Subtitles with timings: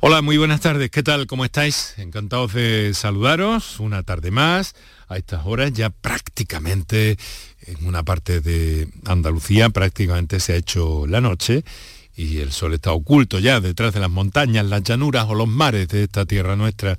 [0.00, 0.90] Hola, muy buenas tardes.
[0.90, 1.26] ¿Qué tal?
[1.26, 1.94] ¿Cómo estáis?
[1.96, 4.74] Encantados de saludaros una tarde más.
[5.08, 7.16] A estas horas ya prácticamente
[7.66, 11.64] en una parte de Andalucía prácticamente se ha hecho la noche
[12.16, 15.88] y el sol está oculto ya detrás de las montañas, las llanuras o los mares
[15.88, 16.96] de esta tierra nuestra.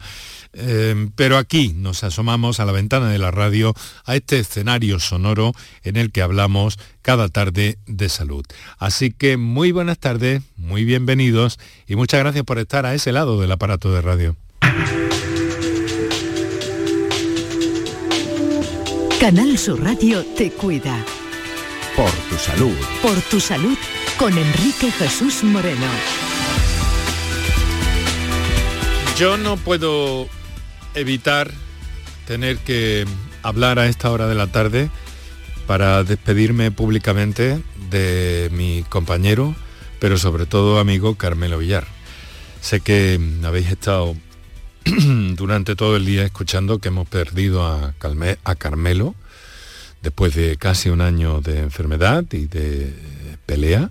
[0.60, 3.76] Em, pero aquí nos asomamos a la ventana de la radio,
[4.06, 5.54] a este escenario sonoro
[5.84, 8.44] en el que hablamos cada tarde de salud.
[8.80, 13.40] Así que muy buenas tardes, muy bienvenidos y muchas gracias por estar a ese lado
[13.40, 14.36] del aparato de radio.
[19.20, 21.06] Canal Sur Radio te cuida.
[21.96, 22.76] Por tu salud.
[23.02, 23.78] Por tu salud
[24.18, 25.88] con Enrique Jesús Moreno.
[29.18, 30.28] Yo no puedo
[31.00, 31.52] evitar
[32.26, 33.06] tener que
[33.44, 34.90] hablar a esta hora de la tarde
[35.66, 39.56] para despedirme públicamente de mi compañero,
[40.00, 41.86] pero sobre todo amigo Carmelo Villar.
[42.62, 44.16] Sé que habéis estado
[45.36, 47.94] durante todo el día escuchando que hemos perdido a,
[48.58, 49.16] Carmelo
[50.02, 52.94] después de casi un año de enfermedad y de
[53.46, 53.90] pelea.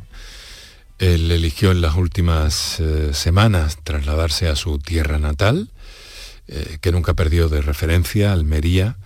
[0.98, 5.68] Él eligió en las últimas eh, semanas trasladarse a su tierra natal,
[6.48, 8.96] eh, que nunca perdió de referencia, Almería.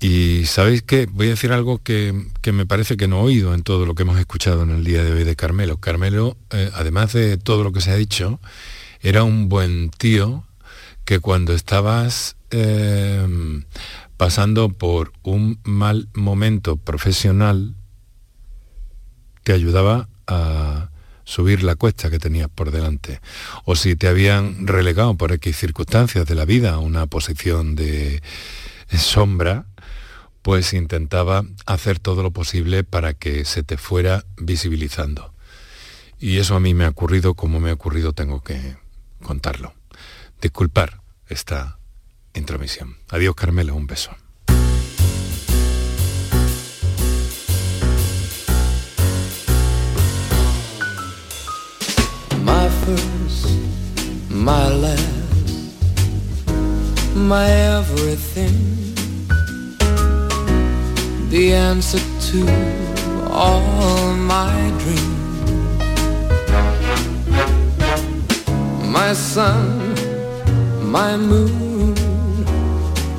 [0.00, 2.12] Y sabéis que voy a decir algo que,
[2.52, 5.04] me parece que no he oído en todo lo que hemos escuchado en el día
[5.04, 5.76] de hoy de Carmelo.
[5.78, 8.40] Carmelo, eh, además de todo lo que se ha dicho,
[9.00, 10.44] era un buen tío
[11.04, 12.36] que cuando estabas
[14.18, 17.74] pasando por un mal momento profesional,
[19.42, 20.61] te ayudaba a,
[21.24, 23.20] subir la cuesta que tenías por delante.
[23.64, 28.22] O si te habían relegado por X circunstancias de la vida a una posición de
[28.96, 29.66] sombra,
[30.42, 35.32] pues intentaba hacer todo lo posible para que se te fuera visibilizando.
[36.18, 38.76] Y eso a mí me ha ocurrido como me ha ocurrido, tengo que
[39.22, 39.74] contarlo.
[40.40, 41.78] Disculpar esta
[42.34, 42.96] intromisión.
[43.10, 44.10] Adiós Carmelo, un beso.
[52.84, 53.46] First,
[54.28, 56.46] my last,
[57.14, 57.46] my
[57.78, 58.56] everything.
[61.30, 62.40] The answer to
[63.30, 65.20] all my dreams.
[68.98, 69.64] My sun,
[70.98, 71.96] my moon,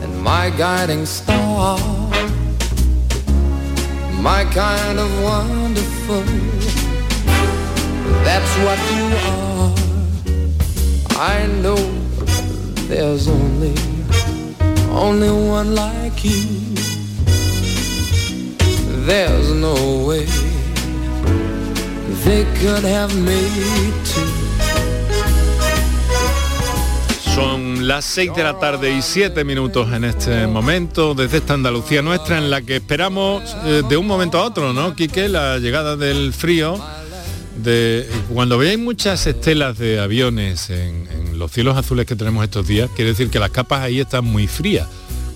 [0.03, 1.79] and my guiding star.
[4.29, 6.62] My kind of wonderful
[8.23, 9.73] that's what you are.
[11.19, 11.78] I know
[12.88, 13.75] there's only,
[14.89, 16.44] only one like you.
[19.06, 20.25] There's no way
[22.25, 24.44] they could have made two.
[27.35, 32.03] Son las 6 de la tarde y 7 minutos en este momento desde esta Andalucía
[32.03, 35.28] nuestra en la que esperamos eh, de un momento a otro, ¿no, Quique?
[35.29, 36.79] La llegada del frío
[38.34, 43.12] cuando veáis muchas estelas de aviones en, los cielos azules que tenemos estos días, quiere
[43.12, 44.88] decir que las capas ahí están muy frías.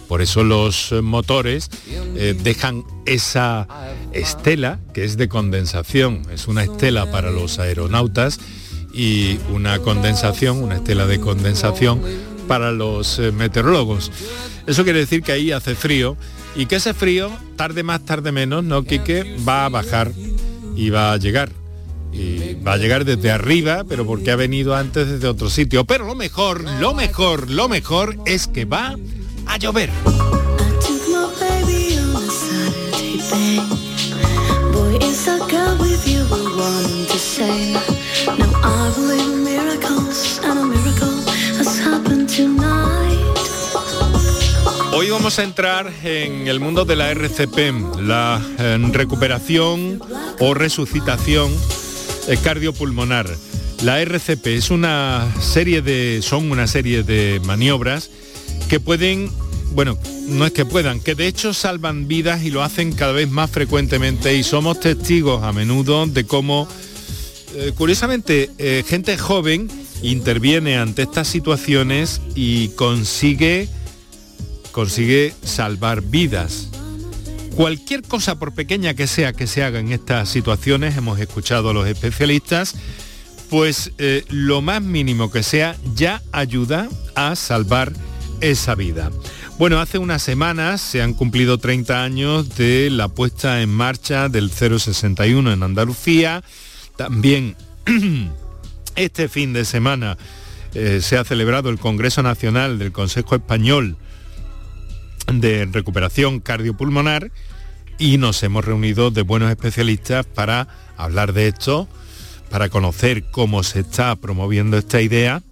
[0.07, 1.69] Por eso los motores
[2.15, 3.67] eh, dejan esa
[4.13, 6.21] estela que es de condensación.
[6.31, 8.39] Es una estela para los aeronautas
[8.93, 12.01] y una condensación, una estela de condensación
[12.47, 14.11] para los eh, meteorólogos.
[14.65, 16.15] Eso quiere decir que ahí hace frío
[16.55, 19.37] y que ese frío, tarde más, tarde menos, ¿no, Quique?
[19.47, 20.11] Va a bajar
[20.75, 21.51] y va a llegar
[22.17, 25.85] y va a llegar desde arriba, pero porque ha venido antes desde otro sitio.
[25.85, 28.95] Pero lo mejor, lo mejor, lo mejor es que va
[29.45, 29.91] a llover.
[44.93, 50.01] Hoy vamos a entrar en el mundo de la RCP, la eh, recuperación
[50.39, 51.51] o resucitación
[52.35, 53.29] cardiopulmonar.
[53.83, 58.09] La RCP es una serie de, son una serie de maniobras
[58.69, 59.29] que pueden,
[59.73, 59.97] bueno,
[60.27, 63.51] no es que puedan, que de hecho salvan vidas y lo hacen cada vez más
[63.51, 66.67] frecuentemente y somos testigos a menudo de cómo,
[67.55, 69.69] eh, curiosamente, eh, gente joven
[70.01, 73.69] interviene ante estas situaciones y consigue,
[74.71, 76.69] consigue salvar vidas.
[77.57, 81.73] Cualquier cosa, por pequeña que sea que se haga en estas situaciones, hemos escuchado a
[81.73, 82.75] los especialistas,
[83.49, 87.93] pues eh, lo más mínimo que sea ya ayuda a salvar
[88.41, 89.09] esa vida.
[89.57, 94.51] Bueno, hace unas semanas se han cumplido 30 años de la puesta en marcha del
[94.51, 96.43] 061 en Andalucía.
[96.95, 97.55] También
[98.95, 100.15] este fin de semana
[100.75, 103.97] eh, se ha celebrado el Congreso Nacional del Consejo Español
[105.33, 107.31] de Recuperación Cardiopulmonar
[107.97, 111.87] y nos hemos reunido de buenos especialistas para hablar de esto,
[112.49, 115.43] para conocer cómo se está promoviendo esta idea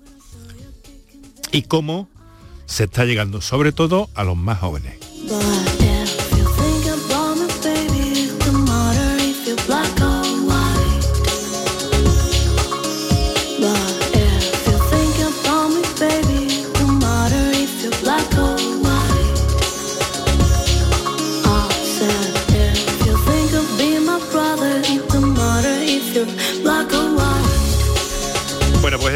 [1.52, 2.10] y cómo
[2.66, 4.96] se está llegando sobre todo a los más jóvenes.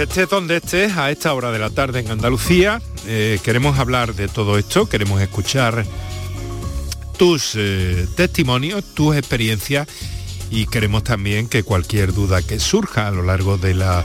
[0.10, 4.28] Estés donde estés a esta hora de la tarde en Andalucía, eh, queremos hablar de
[4.28, 5.86] todo esto, queremos escuchar
[7.16, 9.88] tus eh, testimonios, tus experiencias
[10.50, 14.04] y queremos también que cualquier duda que surja a lo largo de la,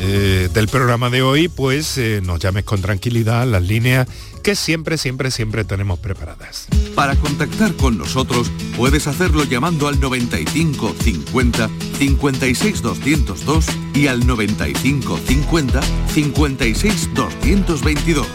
[0.00, 4.08] eh, del programa de hoy, pues nos llames con tranquilidad las líneas
[4.48, 6.68] que siempre, siempre, siempre tenemos preparadas.
[6.94, 11.68] Para contactar con nosotros puedes hacerlo llamando al 95 50
[11.98, 15.80] 56 202 y al 95 50
[16.14, 18.26] 56 222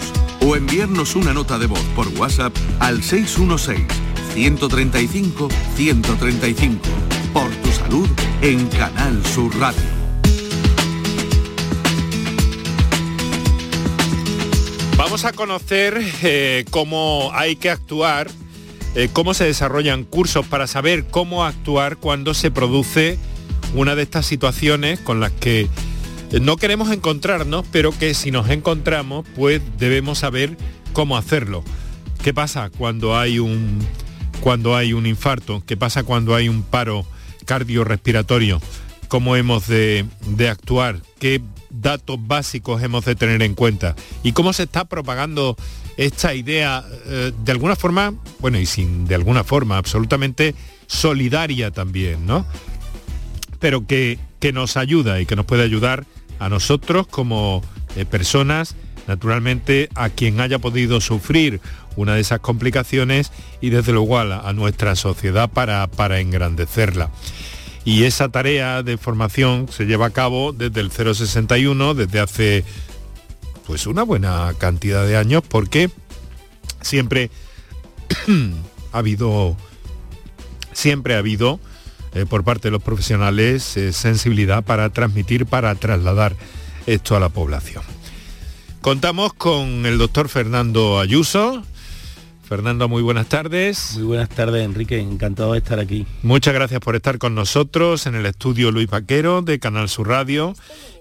[0.42, 3.84] o enviarnos una nota de voz por WhatsApp al 616
[4.36, 6.80] 135 135
[7.34, 8.08] por tu salud
[8.44, 10.03] en Canal Sur Radio.
[15.14, 18.32] Vamos a conocer eh, cómo hay que actuar,
[18.96, 23.20] eh, cómo se desarrollan cursos para saber cómo actuar cuando se produce
[23.76, 25.70] una de estas situaciones con las que
[26.42, 30.58] no queremos encontrarnos, pero que si nos encontramos, pues debemos saber
[30.94, 31.64] cómo hacerlo.
[32.24, 33.88] ¿Qué pasa cuando hay un
[34.42, 35.62] cuando hay un infarto?
[35.68, 37.06] ¿Qué pasa cuando hay un paro
[37.46, 38.60] cardiorrespiratorio?
[39.14, 41.00] ¿Cómo hemos de, de actuar?
[41.20, 41.40] ¿Qué
[41.70, 45.56] datos básicos hemos de tener en cuenta y cómo se está propagando
[45.98, 50.56] esta idea eh, de alguna forma, bueno, y sin de alguna forma absolutamente
[50.88, 52.44] solidaria también, ¿no?
[53.60, 56.08] Pero que, que nos ayuda y que nos puede ayudar
[56.40, 57.62] a nosotros como
[57.96, 58.76] eh, personas,
[59.06, 61.62] naturalmente a quien haya podido sufrir
[61.98, 63.32] una de esas complicaciones
[63.62, 67.12] y desde luego a, a nuestra sociedad para, para engrandecerla
[67.86, 72.64] y esa tarea de formación se lleva a cabo desde el 061, desde hace
[73.68, 75.90] pues una buena cantidad de años, porque
[76.82, 77.30] siempre
[78.92, 79.58] ha habido,
[80.72, 81.60] siempre ha habido
[82.14, 86.36] eh, por parte de los profesionales eh, sensibilidad para transmitir, para trasladar
[86.86, 87.84] esto a la población.
[88.82, 91.64] Contamos con el doctor Fernando Ayuso,
[92.44, 93.94] Fernando, muy buenas tardes.
[93.96, 95.00] Muy buenas tardes, Enrique.
[95.00, 96.06] Encantado de estar aquí.
[96.24, 100.54] Muchas gracias por estar con nosotros en el estudio Luis Paquero de Canal Sur Radio.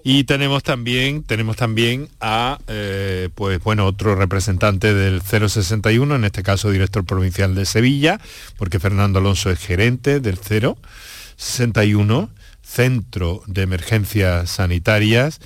[0.05, 6.43] Y tenemos también, tenemos también a eh, pues bueno, otro representante del 061, en este
[6.43, 8.21] caso director provincial de Sevilla,
[8.57, 12.29] porque Fernando Alonso es gerente del 061,
[12.61, 15.39] Centro de Emergencias Sanitarias.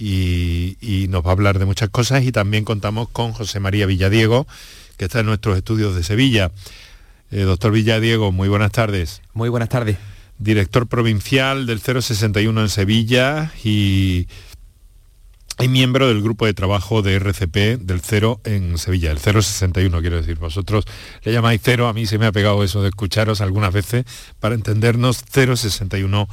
[0.00, 3.84] Y, y nos va a hablar de muchas cosas y también contamos con José María
[3.84, 4.46] Villadiego,
[4.98, 6.50] que está en nuestros estudios de Sevilla.
[7.30, 9.22] Eh, doctor Villadiego, muy buenas tardes.
[9.32, 9.96] Muy buenas tardes.
[10.38, 14.26] Director provincial del 061 en Sevilla y,
[15.60, 20.16] y miembro del grupo de trabajo de RCP del 0 en Sevilla, el 061 quiero
[20.16, 20.36] decir.
[20.36, 20.84] Vosotros
[21.22, 24.04] le llamáis 0, a mí se me ha pegado eso de escucharos algunas veces
[24.40, 26.28] para entendernos 061,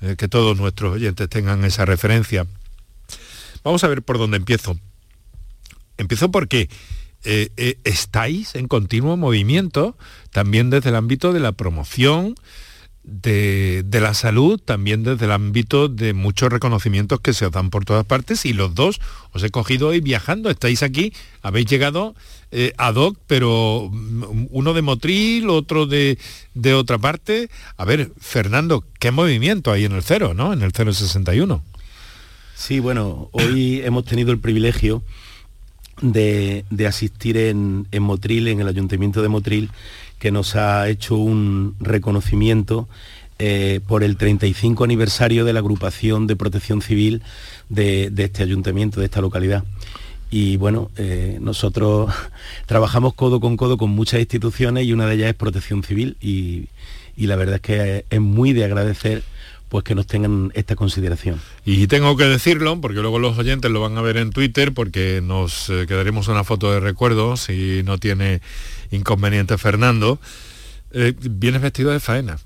[0.00, 2.46] eh, que todos nuestros oyentes tengan esa referencia.
[3.64, 4.78] Vamos a ver por dónde empiezo.
[5.98, 6.68] Empiezo porque
[7.24, 9.96] eh, eh, estáis en continuo movimiento
[10.30, 12.34] también desde el ámbito de la promoción,
[13.02, 17.84] de, la salud, también desde el ámbito de muchos reconocimientos que se os dan por
[17.84, 19.00] todas partes y los dos
[19.32, 22.14] os he cogido hoy viajando, estáis aquí, habéis llegado
[22.50, 26.18] eh, ad hoc, pero mm, uno de Motril, otro de,
[26.54, 27.48] de, otra parte.
[27.76, 30.52] A ver, Fernando, ¿qué movimiento hay en el cero, ¿no?
[30.52, 31.62] En el 061.
[32.54, 35.02] Sí, bueno, hoy hemos tenido el privilegio
[36.02, 39.70] de, asistir en, Motril, en el Ayuntamiento de Motril,
[40.18, 42.88] que nos ha hecho un reconocimiento
[43.38, 47.22] eh, por el 35 aniversario de la agrupación de protección civil
[47.68, 49.64] de, este ayuntamiento, de esta localidad.
[50.30, 52.12] Y bueno, eh, nosotros
[52.66, 56.68] trabajamos codo con codo con muchas instituciones y una de ellas es protección civil y,
[57.16, 59.22] y la verdad es que es muy de agradecer
[59.68, 61.40] pues que nos tengan esta consideración.
[61.64, 65.20] Y tengo que decirlo, porque luego los oyentes lo van a ver en Twitter, porque
[65.22, 68.40] nos eh, quedaremos una foto de recuerdo, si no tiene
[68.90, 70.18] inconveniente Fernando.
[70.92, 72.38] Eh, vienes vestido de faena.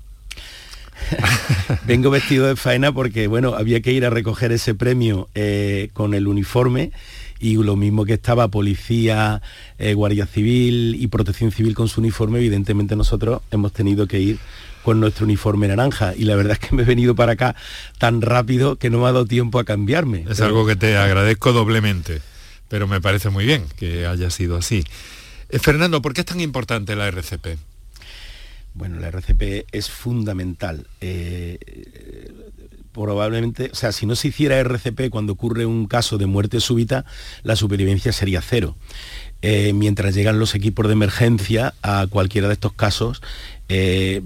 [1.85, 6.13] Vengo vestido de faena porque, bueno, había que ir a recoger ese premio eh, con
[6.13, 6.91] el uniforme
[7.39, 9.41] y lo mismo que estaba policía,
[9.77, 14.39] eh, guardia civil y protección civil con su uniforme, evidentemente nosotros hemos tenido que ir
[14.83, 17.55] con nuestro uniforme naranja y la verdad es que me he venido para acá
[17.97, 20.25] tan rápido que no me ha dado tiempo a cambiarme.
[20.29, 22.21] Es algo que te agradezco doblemente,
[22.67, 24.83] pero me parece muy bien que haya sido así.
[25.49, 27.57] Eh, Fernando, ¿por qué es tan importante la RCP?
[28.73, 30.87] Bueno, la RCP es fundamental.
[30.99, 31.59] Eh,
[32.91, 37.05] probablemente, o sea, si no se hiciera RCP cuando ocurre un caso de muerte súbita,
[37.43, 38.75] la supervivencia sería cero.
[39.45, 43.21] Eh, mientras llegan los equipos de emergencia a cualquiera de estos casos,
[43.67, 44.21] eh,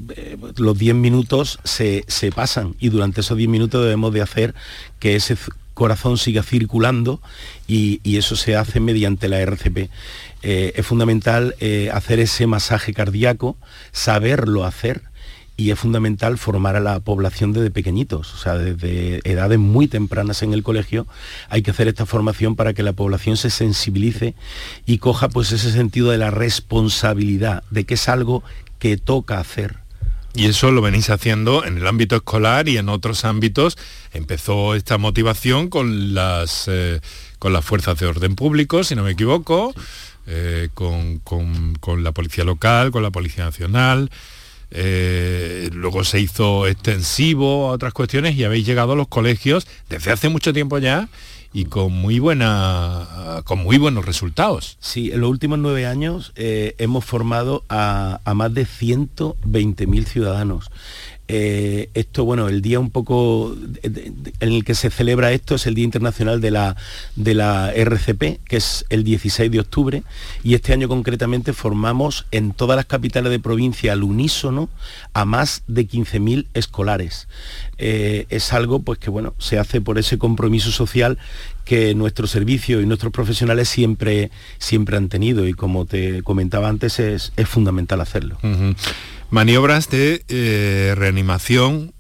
[0.58, 2.06] los 10 minutos se,
[2.36, 4.54] pasan y durante esos 10 minutos debemos de hacer
[5.00, 5.36] que ese
[5.74, 7.20] corazón siga circulando
[7.68, 9.90] y, eso se hace mediante la RCP.
[10.44, 11.56] Eh, es fundamental
[11.92, 13.58] hacer ese masaje cardíaco,
[13.92, 15.02] saberlo hacer,
[15.58, 20.44] y es fundamental formar a la población desde pequeñitos, o sea, desde edades muy tempranas
[20.44, 21.08] en el colegio
[21.50, 24.36] hay que hacer esta formación para que la población se sensibilice
[24.86, 28.44] y coja pues ese sentido de la responsabilidad, de que es algo
[28.78, 29.78] que toca hacer.
[30.36, 33.76] Y eso lo venís haciendo en el ámbito escolar y en otros ámbitos.
[34.14, 37.02] Empezó esta motivación con las, eh,
[37.40, 39.74] con las fuerzas de orden público, si no me equivoco,
[40.28, 44.12] eh, con, con la policía local, con la policía nacional.
[44.72, 50.12] Eh, luego se hizo extensivo a otras cuestiones y habéis llegado a los colegios desde
[50.12, 51.08] hace mucho tiempo ya
[51.54, 54.78] y con muy buena con muy buenos resultados.
[54.80, 60.70] Sí, en los últimos nueve años eh, hemos formado a, a más de 120.000 ciudadanos.
[61.30, 65.76] Eh, esto, bueno, el día un poco en el que se celebra esto es el
[65.76, 66.78] Día Internacional de la,
[67.16, 70.04] de la RCP, que es el 16 de octubre,
[70.44, 74.70] y este año concretamente formamos en todas las capitales de provincia al unísono
[75.14, 77.28] a más de 15.000 escolares.
[77.78, 81.18] Eh, es algo pues que bueno, se hace por ese compromiso social
[81.66, 87.00] que nuestro servicio y nuestros profesionales siempre, siempre han tenido y como te comentaba antes
[87.00, 88.38] es, fundamental hacerlo.
[89.30, 91.94] Maniobras de eh, reanimación.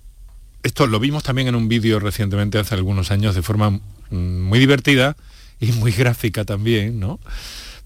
[0.64, 4.60] Esto lo vimos también en un vídeo recientemente, hace algunos años, de forma mm, muy
[4.60, 5.18] divertida
[5.60, 7.20] y muy gráfica también, ¿no?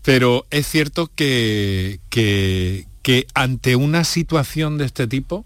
[0.03, 2.85] Pero es cierto que, que,
[3.33, 5.45] ante una situación de este tipo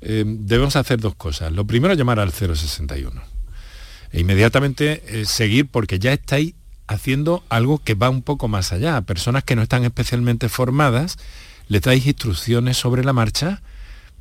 [0.00, 1.52] eh, debemos hacer dos cosas.
[1.52, 3.22] Lo primero, llamar al 061.
[4.12, 6.54] E inmediatamente eh, seguir porque ya estáis
[6.86, 9.00] haciendo algo que va un poco más allá.
[9.02, 11.18] Personas que no están especialmente formadas
[11.68, 13.62] le dais instrucciones sobre la marcha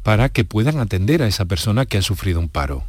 [0.04, 2.84] para que puedan atender a esa persona que ha sufrido un paro.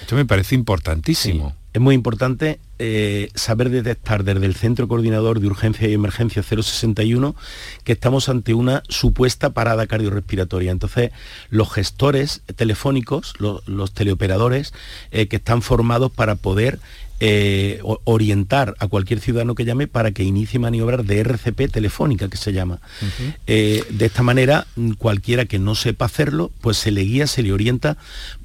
[0.00, 1.54] Esto me parece importantísimo.
[1.72, 7.34] Es muy importante eh, saber detectar desde el Centro Coordinador de Urgencia y Emergencia 061
[7.82, 10.70] que estamos ante una supuesta parada cardiorrespiratoria.
[10.70, 11.12] Entonces,
[11.48, 14.74] los gestores telefónicos, los, teleoperadores,
[15.12, 16.78] eh, que están formados para poder
[17.24, 22.36] eh, orientar a cualquier ciudadano que llame para que inicie maniobras de RCP telefónica, que
[22.36, 22.80] se llama.
[23.46, 27.44] Eh, de esta manera, mm, cualquiera que no sepa hacerlo, pues se le guía, se
[27.44, 27.96] le orienta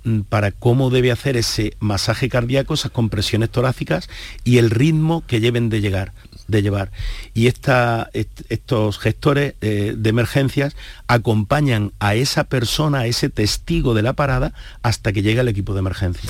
[0.04, 4.10] mm, para cómo debe hacer ese masaje cardíaco, esas compresiones torácicas
[4.44, 6.14] y el ritmo que lleven de llegar
[6.48, 6.92] de llevar.
[7.34, 14.14] Y estos gestores eh, de emergencias acompañan a esa persona, a ese testigo de la
[14.14, 16.30] parada, hasta que llega el equipo de emergencia.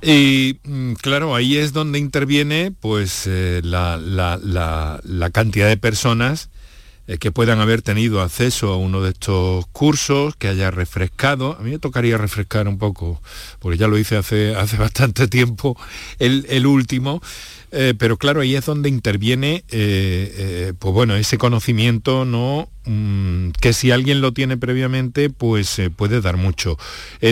[0.00, 6.50] Y mm, claro, ahí es donde interviene pues eh, la, cantidad de personas
[7.08, 11.56] eh, que puedan haber tenido acceso a uno de estos cursos, que haya refrescado.
[11.58, 13.20] A mí me tocaría refrescar un poco,
[13.58, 15.76] porque ya lo hice hace, hace bastante tiempo,
[16.18, 17.20] el, el último.
[17.70, 22.70] Eh, pero claro, ahí es donde interviene, eh, eh, pues bueno, ese conocimiento, ¿no?
[22.86, 26.78] Mm, que si alguien lo tiene previamente, pues puede dar mucho.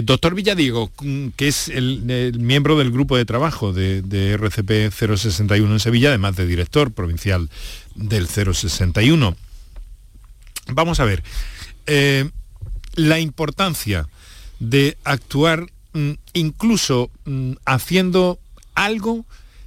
[0.03, 5.73] doctor Villadiego, mm, que es el, miembro del grupo de trabajo de, de, RCP 061
[5.73, 7.49] en Sevilla, además de director provincial
[7.95, 9.37] del 061.
[10.69, 11.23] Vamos a ver,
[12.95, 14.07] la importancia
[14.59, 17.11] de actuar mm, incluso
[17.65, 18.39] haciendo
[18.75, 19.25] algo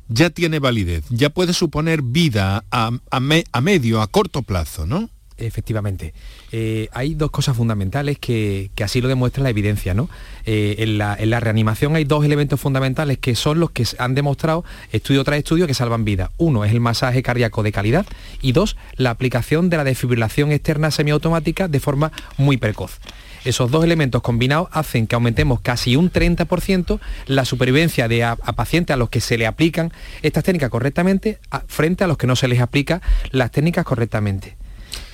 [0.10, 5.10] ya tiene validez, ya puede suponer vida a, medio, a corto plazo, ¿no?
[5.38, 6.13] Efectivamente.
[6.51, 9.94] Eh, hay dos cosas fundamentales que, así lo demuestra la evidencia.
[9.94, 10.10] ¿no?
[10.46, 15.24] Eh, en, la, reanimación hay dos elementos fundamentales que son los que han demostrado estudio
[15.24, 16.32] tras estudio que salvan vida.
[16.38, 18.06] Uno es el masaje cardíaco de calidad
[18.42, 23.00] y dos, la aplicación de la desfibrilación externa semiautomática de forma muy precoz.
[23.46, 28.93] Esos dos elementos combinados hacen que aumentemos casi un 30% la supervivencia de a, pacientes
[28.93, 29.91] a los que se le aplican
[30.22, 34.58] estas técnicas correctamente frente a los que no se les aplica las técnicas correctamente.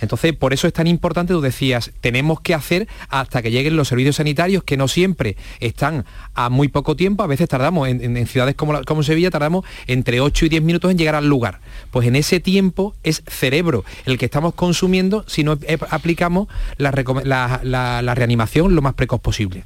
[0.05, 3.87] Entonces, por eso es tan importante, tú decías, tenemos que hacer hasta que lleguen los
[3.87, 8.55] servicios sanitarios, que no siempre están a muy poco tiempo, a veces tardamos, en, ciudades
[8.55, 11.59] como, como Sevilla, tardamos entre 8 y 10 minutos en llegar al lugar.
[11.91, 15.57] Pues en ese tiempo es cerebro el que estamos consumiendo si no
[15.89, 16.47] aplicamos
[16.77, 19.65] la, reanimación lo más precoz posible.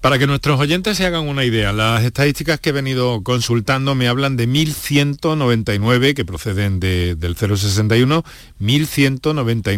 [0.00, 4.06] Para que nuestros oyentes se hagan una idea, las estadísticas que he venido consultando me
[4.06, 8.22] hablan de 1.199 que proceden del 061,
[8.60, 9.77] 1.199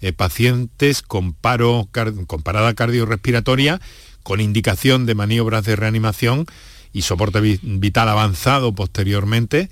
[0.00, 1.88] eh, pacientes con, paro,
[2.26, 3.80] con parada cardiorrespiratoria,
[4.22, 6.46] con indicación de maniobras de reanimación
[6.92, 9.68] y soporte vital avanzado posteriormente,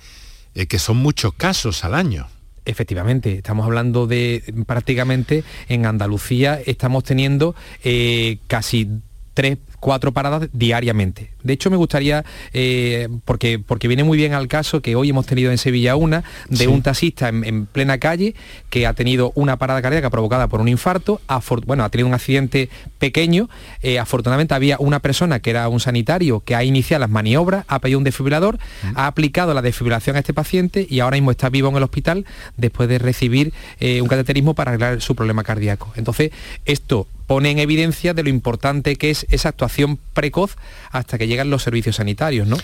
[0.55, 2.29] eh, que son muchos casos al año.
[2.65, 8.89] Efectivamente, estamos hablando de prácticamente en Andalucía estamos teniendo eh, casi
[9.35, 11.33] tres, cuatro paradas diariamente.
[11.43, 15.27] De hecho, me gustaría, eh, porque, porque viene muy bien al caso que hoy hemos
[15.27, 18.37] tenido en Sevilla una, de un taxista en, plena calle
[18.71, 21.21] que ha tenido una parada cardíaca provocada por un infarto,
[21.67, 22.71] bueno, ha tenido un accidente
[23.01, 23.51] pequeño,
[23.83, 27.81] eh, afortunadamente había una persona que era un sanitario que ha iniciado las maniobras, ha
[27.81, 28.61] pedido un desfibrilador,
[28.95, 32.25] ha aplicado la desfibrilación a este paciente y ahora mismo está vivo en el hospital
[32.57, 35.93] después de recibir eh, un cateterismo para arreglar su problema cardíaco.
[35.97, 36.31] Entonces,
[36.67, 40.57] esto pone en evidencia de lo importante que es esa actuación precoz
[40.91, 42.57] hasta que llegan los servicios sanitarios, ¿no?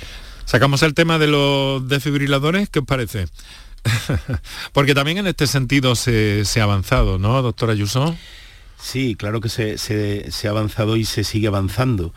[0.45, 3.27] Sacamos el tema de los desfibriladores, ¿qué os parece?
[4.73, 8.17] Porque también en este sentido se, ha avanzado, ¿no, doctora Ayuso?
[8.81, 12.15] Sí, claro que se, ha avanzado y se sigue avanzando.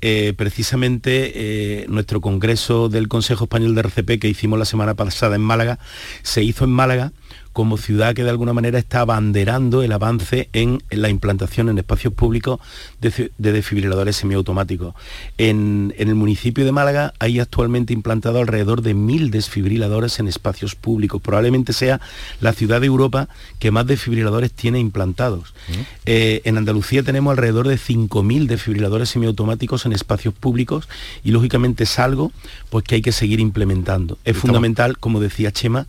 [0.00, 5.36] Eh, precisamente eh, nuestro congreso del Consejo Español de RCP que hicimos la semana pasada
[5.36, 5.78] en Málaga,
[6.22, 7.12] se hizo en Málaga
[7.54, 12.12] como ciudad que de alguna manera está abanderando el avance en, la implantación en espacios
[12.12, 12.58] públicos
[13.00, 14.94] de, desfibriladores semiautomáticos.
[15.38, 21.22] En, el municipio de Málaga hay actualmente implantado alrededor de mil desfibriladores en espacios públicos.
[21.22, 22.00] Probablemente sea
[22.40, 23.28] la ciudad de Europa
[23.60, 25.54] que más desfibriladores tiene implantados.
[25.68, 25.72] Mm.
[26.06, 30.88] Eh, en Andalucía tenemos alrededor de 5.000 desfibriladores semiautomáticos en espacios públicos
[31.22, 32.32] y lógicamente es algo
[32.70, 34.18] pues, que hay que seguir implementando.
[34.24, 35.86] Es fundamental, como decía Chema,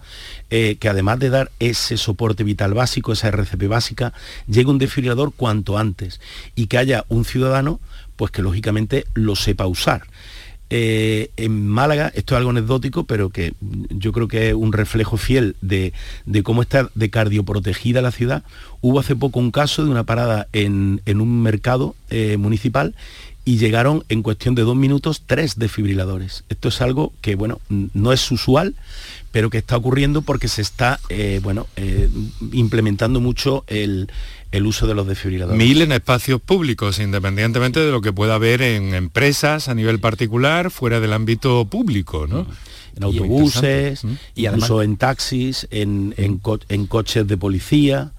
[0.49, 4.13] eh, que además de dar ese soporte vital básico, esa RCP básica,
[4.47, 6.21] llegue un desfibrilador cuanto antes
[6.55, 7.79] y que haya un ciudadano
[8.15, 10.07] pues que lógicamente lo sepa usar.
[10.71, 15.15] Eh, en Málaga, esto es algo anecdótico, pero que yo creo que es un reflejo
[15.15, 15.93] fiel de,
[16.43, 18.43] cómo está de cardioprotegida la ciudad.
[18.81, 22.95] Hubo hace poco un caso de una parada en, un mercado eh, municipal
[23.45, 26.43] y llegaron en cuestión de dos minutos tres desfibriladores.
[26.49, 28.73] Esto es algo que, bueno, no es usual,
[29.31, 32.09] pero que está ocurriendo porque se está, eh, bueno, eh,
[32.51, 34.09] implementando mucho el,
[34.63, 35.57] uso de los desfibriladores.
[35.57, 40.71] Mil en espacios públicos, independientemente de lo que pueda haber en empresas a nivel particular,
[40.71, 42.47] fuera del ámbito público, ¿no?
[42.95, 48.13] En autobuses, y incluso en taxis, en, en coches de policía.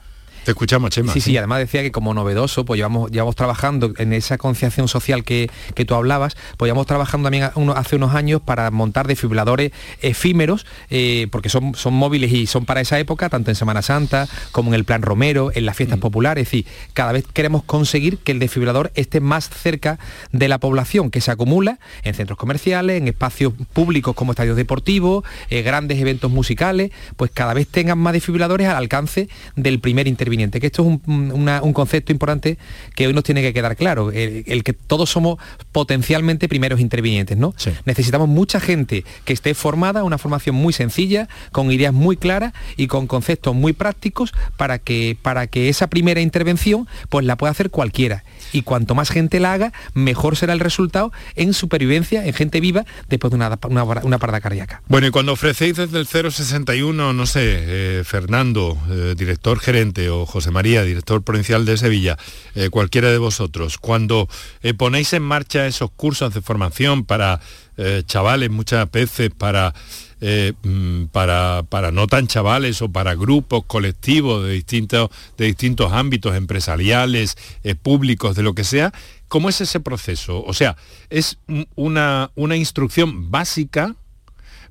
[0.46, 1.12] Te escuchamos, Chema.
[1.12, 5.24] Sí, sí, además decía que como novedoso, pues llevamos, llevamos trabajando en esa concienciación social
[5.24, 5.50] que,
[5.88, 11.48] tú hablabas, pues llevamos trabajando también hace unos años para montar desfibriladores efímeros, eh, porque
[11.48, 14.84] son, son móviles y son para esa época, tanto en Semana Santa como en el
[14.84, 16.02] Plan Romero, en las fiestas mm.
[16.02, 19.98] populares, es decir, cada vez queremos conseguir que el desfibrilador esté más cerca
[20.30, 25.24] de la población, que se acumula en centros comerciales, en espacios públicos como estadios deportivos,
[25.50, 30.35] eh, grandes eventos musicales, pues cada vez tengan más desfibriladores al alcance del primer interviniente
[30.36, 32.58] que esto es un, concepto importante
[32.94, 35.38] que hoy nos tiene que quedar claro, el, que todos somos
[35.72, 37.54] potencialmente primeros intervinientes, ¿no?
[37.84, 42.86] Necesitamos mucha gente que esté formada, una formación muy sencilla, con ideas muy claras y
[42.86, 47.70] con conceptos muy prácticos para que, para que esa primera intervención pues la pueda hacer
[47.70, 48.24] cualquiera.
[48.52, 52.84] Y cuanto más gente la haga, mejor será el resultado en supervivencia, en gente viva,
[53.08, 54.82] después de una, una, parada cardíaca.
[54.88, 60.25] Bueno, y cuando ofrecéis desde el 061, no sé, eh, Fernando, eh, director gerente, o
[60.26, 62.16] José María, director provincial de Sevilla,
[62.54, 64.28] eh, cualquiera de vosotros, cuando
[64.62, 67.40] eh, ponéis en marcha esos cursos de formación para
[67.76, 69.74] eh, chavales muchas veces, para,
[70.20, 76.34] mm, para, para, no tan chavales o para grupos colectivos de distintos, de distintos ámbitos
[76.36, 77.36] empresariales,
[77.82, 78.92] públicos, de lo que sea,
[79.28, 80.42] ¿cómo es ese proceso?
[80.44, 80.76] O sea,
[81.10, 81.38] es
[81.74, 83.96] una, una instrucción básica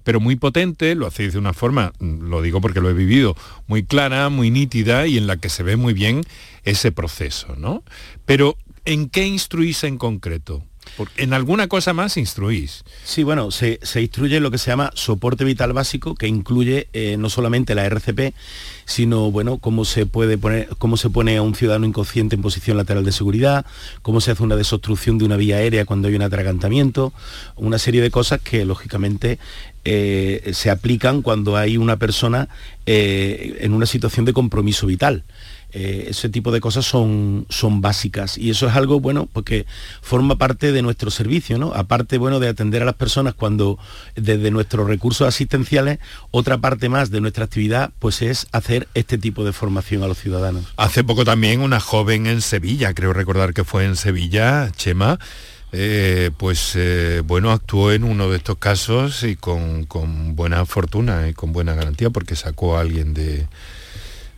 [0.06, 3.36] pero muy potente, lo hacéis de una forma, mm, lo digo porque lo he vivido,
[3.68, 6.24] muy clara, muy nítida y en la que se ve muy bien
[6.64, 7.84] ese proceso, ¿no?
[8.26, 10.64] Pero, ¿en qué instruís en concreto?
[11.18, 12.84] en alguna cosa más instruís.
[13.04, 17.30] Sí, bueno, se, instruye lo que se llama soporte vital básico, que incluye eh, no
[17.30, 18.34] solamente la RCP,
[18.86, 22.78] sino bueno, cómo se puede poner, cómo se pone a un ciudadano inconsciente en posición
[22.78, 23.66] lateral de seguridad,
[24.02, 27.14] cómo se hace una desobstrucción de una vía aérea cuando hay un atragantamiento,
[27.56, 29.40] una serie de cosas que lógicamente
[29.86, 32.50] eh, se aplican cuando hay una persona
[32.88, 35.24] eh, en una situación de compromiso vital.
[35.78, 39.66] Eh, ese tipo de cosas son, son básicas y eso es algo bueno porque
[40.02, 41.74] forma parte de nuestro servicio, ¿no?
[41.74, 43.78] Aparte bueno de atender a las personas cuando
[44.16, 46.00] desde nuestros recursos asistenciales,
[46.32, 50.18] otra parte más de nuestra actividad pues es hacer este tipo de formación a los
[50.18, 50.64] ciudadanos.
[50.78, 55.20] Hace poco también una joven en Sevilla, creo recordar que fue en Sevilla, Chema,
[55.72, 61.28] eh, pues eh, bueno, actuó en uno de estos casos y con, con buena fortuna
[61.28, 63.48] y con buena garantía porque sacó a alguien de,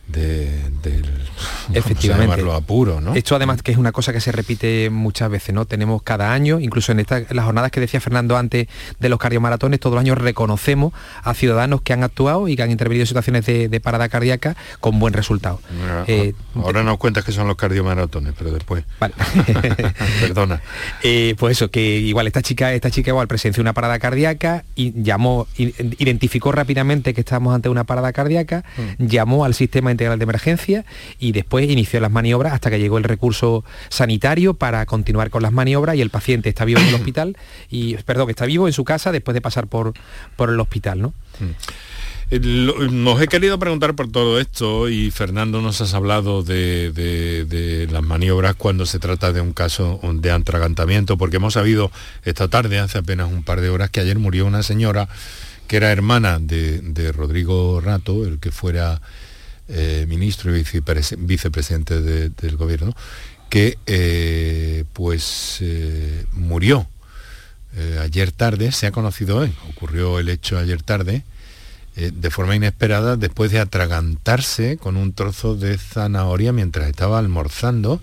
[0.08, 0.50] de,
[0.82, 1.04] del
[1.74, 2.26] Efectivamente.
[2.30, 3.14] llamarlo apuro, ¿no?
[3.14, 5.64] Esto además que es una cosa que se repite muchas veces, ¿no?
[5.66, 8.68] Tenemos cada año, incluso en estas las jornadas que decía Fernando antes
[8.98, 10.92] de los cardiomaratones, todos los años reconocemos
[11.22, 14.56] a ciudadanos que han actuado y que han intervenido en situaciones de, de parada cardíaca
[14.80, 15.60] con buen resultado.
[15.82, 18.84] Ahora, Eh, ahora nos cuentas que son los cardiomaratones, pero después.
[18.98, 19.14] Vale.
[20.20, 20.60] Perdona.
[21.02, 25.02] Eh, pues eso, que igual esta chica, esta chica igual presenció una parada cardíaca y
[25.02, 28.64] llamó, identificó rápidamente que estábamos ante una parada cardíaca,
[28.98, 30.84] llamó al sistema integral de emergencia
[31.18, 35.52] y después inició las maniobras hasta que llegó el recurso sanitario para continuar con las
[35.52, 37.36] maniobras y el paciente está vivo en el hospital
[37.70, 39.92] y perdón, está vivo en su casa después de pasar por,
[40.36, 41.12] por el hospital, ¿no?
[42.30, 46.92] Eh, lo- Nos he querido preguntar por todo esto y Fernando nos has hablado de,
[46.92, 51.90] de- de las maniobras cuando se trata de un caso de atragantamiento, porque hemos sabido
[52.24, 55.08] esta tarde, hace apenas un par de horas, que ayer murió una señora
[55.68, 59.00] que era hermana de, de Rodrigo Rato, el que fuera
[59.68, 62.94] eh, ministro y vicepres- vicepresidente de- del gobierno,
[63.50, 66.86] que eh, pues eh, murió
[68.02, 71.22] ayer tarde, se ha conocido hoy, ocurrió el hecho ayer tarde,
[71.94, 78.00] de forma inesperada después de atragantarse con un trozo de zanahoria mientras estaba almorzando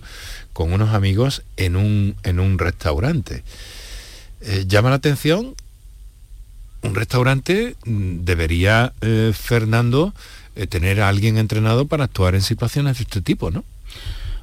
[0.54, 3.44] con unos amigos en un, en un restaurante.
[4.68, 5.56] Llama la atención,
[6.84, 8.94] un restaurante mm, debería,
[9.34, 10.14] Fernando,
[10.56, 13.64] eh, tener a alguien entrenado para actuar en situaciones de este tipo, ¿no?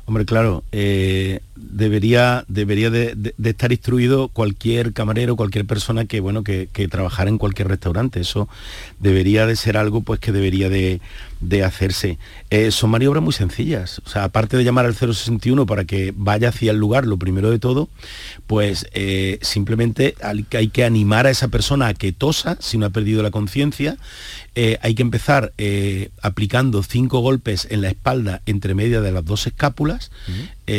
[0.05, 6.69] Hombre, claro, eh, debería, debería de, estar instruido cualquier camarero, cualquier persona que, bueno, que,
[6.73, 8.19] que trabajara en cualquier restaurante.
[8.21, 8.49] Eso
[8.99, 11.01] debería de ser algo pues, que debería de,
[11.43, 12.19] de hacerse.
[12.51, 14.01] Eh, son maniobras muy sencillas.
[14.07, 17.51] O sea, aparte de llamar al 061 para que vaya hacia el lugar, lo primero
[17.51, 17.89] de todo,
[18.47, 22.91] pues eh, simplemente hay que- animar a esa persona a que tosa si no ha
[22.91, 23.97] perdido la conciencia.
[24.55, 25.53] Eh, hay que empezar
[26.21, 30.11] aplicando cinco golpes en la espalda entre media de las dos escápulas,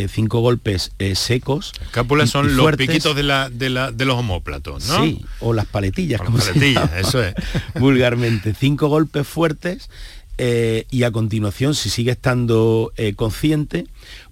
[0.09, 1.73] cinco golpes secos.
[1.81, 5.03] Escápulas y- son y los piquitos de, la, de, la- de los homóplatos, ¿no?
[5.03, 7.33] Sí, o las paletillas, O las como se paletillas, llama eso es.
[7.79, 8.53] vulgarmente.
[8.53, 9.89] Cinco golpes fuertes
[10.37, 13.85] eh, y a continuación, si sigue estando eh, consciente,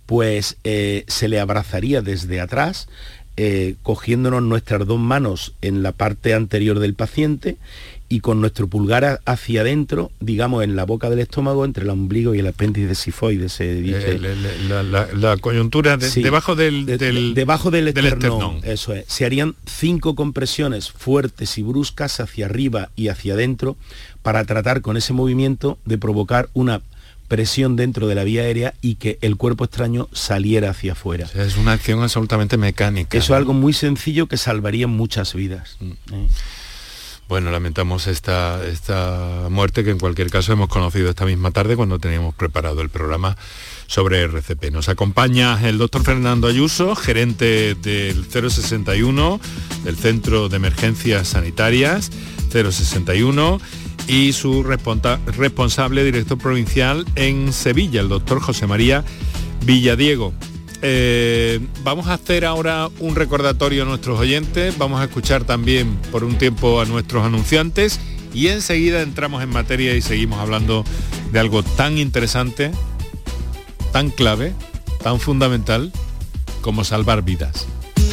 [0.05, 2.87] pues eh, se le abrazaría desde atrás,
[3.81, 7.57] cogiéndonos nuestras dos manos en la parte anterior del paciente
[8.11, 12.35] y con nuestro pulgar hacia adentro, digamos en la boca del estómago, entre el ombligo
[12.35, 14.11] y el apéndice sifoide, se dice.
[14.15, 14.35] Eh,
[14.67, 16.21] la, la- la coyuntura de- Sí.
[16.21, 18.59] debajo del, De- del- de- debajo del del esternón, esternón.
[18.73, 19.05] Eso es.
[19.07, 23.77] Se harían cinco compresiones fuertes y bruscas hacia arriba y hacia adentro
[24.21, 26.81] para tratar con ese movimiento de provocar una
[27.29, 31.27] presión dentro de la vía aérea y que el cuerpo extraño saliera hacia afuera.
[31.27, 33.17] O sea, es una acción absolutamente mecánica.
[33.17, 35.77] Eso es algo muy sencillo que salvaría muchas vidas.
[35.79, 35.91] Mm.
[36.13, 36.27] ¿eh?
[37.31, 41.97] Bueno, lamentamos esta, esta muerte que en cualquier caso hemos conocido esta misma tarde cuando
[41.97, 43.37] teníamos preparado el programa
[43.87, 44.69] sobre RCP.
[44.73, 49.39] Nos acompaña el doctor Fernando Ayuso, gerente del 061,
[49.85, 52.11] del Centro de Emergencias Sanitarias
[52.51, 53.61] 061,
[54.09, 59.05] y su responsable director provincial en Sevilla, el doctor José María
[59.63, 60.33] Villadiego.
[60.83, 66.23] Eh, vamos a hacer ahora un recordatorio a nuestros oyentes, vamos a escuchar también por
[66.23, 67.99] un tiempo a nuestros anunciantes
[68.33, 70.83] y enseguida entramos en materia y seguimos hablando
[71.31, 72.71] de algo tan interesante,
[73.91, 74.53] tan clave,
[75.03, 75.91] tan fundamental
[76.61, 77.67] como salvar vidas.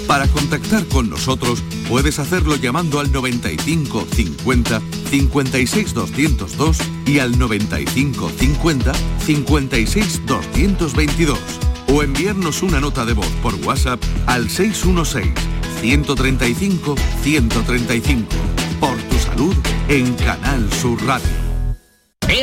[0.09, 8.31] Para contactar con nosotros puedes hacerlo llamando al 95 50 56 202 y al 95
[8.31, 11.38] 50 56 222
[11.92, 15.31] o enviarnos una nota de voz por WhatsApp al 616
[15.83, 18.27] 135 135.
[18.81, 19.55] Por tu salud
[19.88, 21.47] en Canal Sur Radio.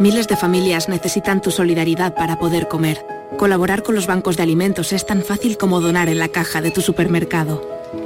[0.00, 3.04] Miles de familias necesitan tu solidaridad para poder comer.
[3.36, 6.70] Colaborar con los bancos de alimentos es tan fácil como donar en la caja de
[6.70, 7.62] tu supermercado.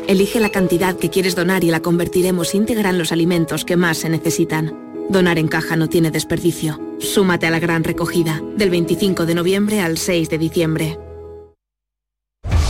[0.09, 3.99] Elige la cantidad que quieres donar y la convertiremos íntegra en los alimentos que más
[3.99, 4.77] se necesitan.
[5.09, 6.81] Donar en caja no tiene desperdicio.
[6.99, 10.99] Súmate a la gran recogida, del 25 de noviembre al 6 de diciembre.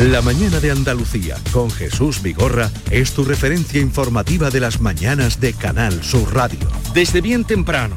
[0.01, 5.55] La mañana de Andalucía con Jesús Vigorra es tu referencia informativa de las mañanas de
[5.55, 6.69] Canal Sur Radio.
[6.93, 7.97] Desde bien temprano,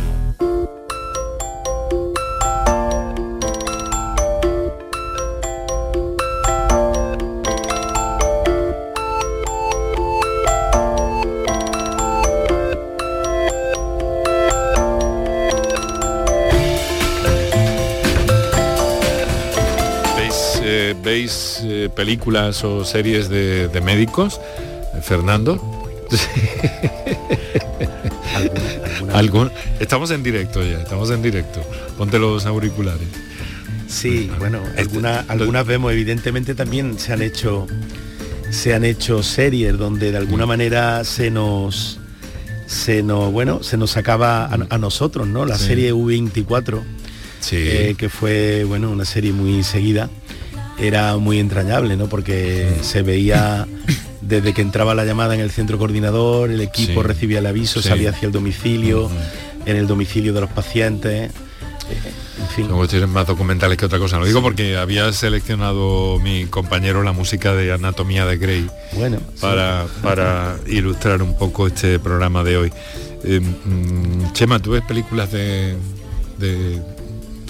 [21.95, 24.39] Películas o series de, de médicos?
[25.03, 25.59] Fernando.
[29.13, 29.51] ¿Algún?
[29.79, 31.61] Estamos en directo ya, estamos en directo.
[31.97, 33.07] Ponte los auriculares.
[33.87, 37.67] Sí, bueno, alguna- algunas vemos, evidentemente también se han hecho
[38.49, 41.99] se han hecho series donde de alguna manera se nos
[42.67, 45.45] se nos bueno se nos acaba a, a nosotros, ¿no?
[45.45, 45.67] La Sí.
[45.67, 46.81] serie U24,
[47.51, 50.09] eh, que fue bueno una serie muy seguida,
[50.79, 52.07] era muy entrañable, ¿no?
[52.07, 53.67] Porque se veía
[54.21, 57.07] desde que entraba la llamada en el centro coordinador, el equipo Sí.
[57.07, 57.89] recibía el aviso, Sí.
[57.89, 59.09] salía hacia el domicilio,
[59.65, 61.31] en el domicilio de los pacientes.
[62.39, 62.67] En fin.
[63.09, 64.17] Más documentales que otra cosa.
[64.17, 68.67] Lo digo porque había seleccionado mi compañero la música de Anatomía de Grey.
[68.93, 72.73] Bueno, Para, para ilustrar un poco este programa de hoy.
[73.23, 75.75] Eh, mm, Chema, ¿tú ves películas de,
[76.39, 76.81] de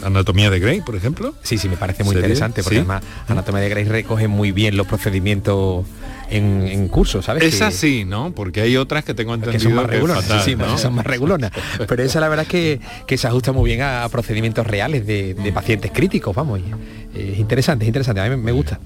[0.04, 1.34] Anatomía de Grey, por ejemplo.
[1.44, 2.80] Sí, sí, me parece muy interesante, porque ¿Sí?
[2.80, 5.86] además Anatomía de Grey recoge muy bien los procedimientos
[6.30, 7.44] en, en curso, ¿sabes?
[7.44, 8.32] Esa Que- sí, ¿no?
[8.34, 10.78] Porque hay otras que tengo entendido que son más es regulonas, fatal, sí, sí, ¿no?
[10.78, 11.52] son más regulonas.
[11.88, 15.34] Pero esa la verdad es que, que se ajusta muy bien a, procedimientos reales de,
[15.34, 16.60] de pacientes críticos, vamos.
[16.60, 18.80] eh, Es interesante, es interesante, a mí me, me gusta.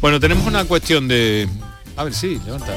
[0.00, 1.48] Bueno, tenemos una cuestión de...
[1.96, 2.72] A ver, sí, levanta.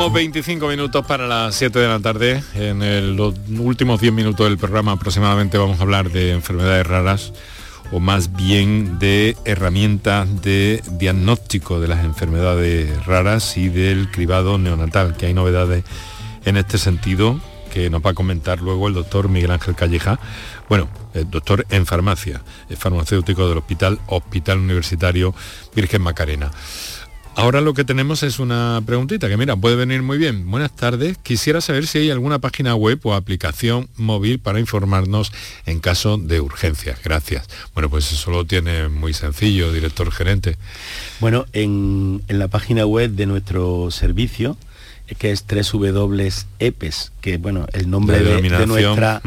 [0.00, 2.42] Tenemos 25 minutos para las 7 de la tarde.
[2.54, 7.34] En el- los últimos 10 minutos del programa aproximadamente vamos a hablar de enfermedades raras
[7.92, 15.18] o más bien de herramientas de diagnóstico de las enfermedades raras y del cribado neonatal,
[15.18, 15.84] que hay novedades
[16.46, 17.38] en este sentido
[17.70, 20.18] que nos va a comentar luego el doctor Miguel Ángel Calleja,
[20.70, 25.34] bueno, el doctor en farmacia, es farmacéutico del hospital, Hospital Universitario
[25.76, 26.50] Virgen Macarena.
[27.36, 30.50] Ahora lo que tenemos es una preguntita que mira, puede venir muy bien.
[30.50, 31.16] Buenas tardes.
[31.18, 35.32] Quisiera saber si hay alguna página web o aplicación móvil para informarnos
[35.64, 37.00] en caso de urgencias.
[37.02, 37.48] Gracias.
[37.72, 40.56] Bueno, pues eso lo tiene muy sencillo, director gerente.
[41.20, 44.56] Bueno, en, en la página web de nuestro servicio,
[45.18, 49.22] que es www.epes, que bueno, el nombre de, nuestra,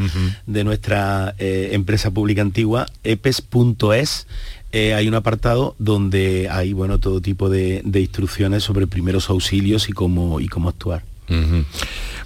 [0.45, 4.27] de nuestra eh, empresa pública antigua, epes.es,
[4.75, 9.93] eh, hay un apartado donde hay bueno todo tipo de, instrucciones sobre primeros auxilios y
[9.93, 11.03] cómo y cómo actuar.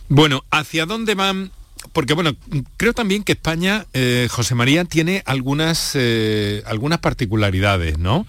[0.08, 1.52] Bueno, ¿hacia dónde van?
[1.92, 2.38] Porque bueno,
[2.78, 8.26] creo también que España, eh, José María, tiene algunas, eh, algunas particularidades, ¿no?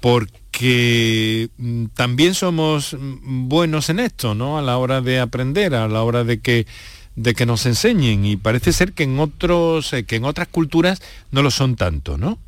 [0.00, 4.58] Porque mm, también somos mm, buenos en esto, ¿no?
[4.58, 6.66] A la hora de aprender, a la hora de que
[7.14, 11.42] de que nos enseñen y parece ser que en otros que en otras culturas no
[11.42, 12.38] lo son tanto, ¿no?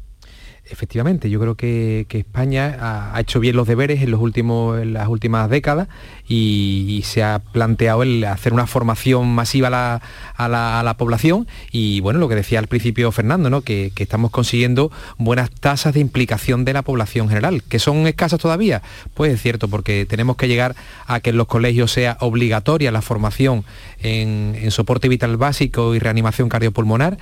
[0.66, 4.80] Efectivamente, yo creo que, que España ha, ha hecho bien los deberes en, los últimos,
[4.80, 5.88] en las últimas décadas
[6.26, 10.02] y, y se ha planteado el hacer una formación masiva a la,
[10.36, 11.46] a la- a la población.
[11.70, 13.60] Y bueno, lo que decía al principio Fernando, ¿no?
[13.60, 18.40] que, que estamos consiguiendo buenas tasas de implicación de la población general, que son escasas
[18.40, 18.80] todavía,
[19.12, 20.74] pues es cierto, porque tenemos que llegar
[21.06, 23.64] a que en los colegios sea obligatoria la formación
[24.00, 27.18] en, en soporte vital básico y reanimación cardiopulmonar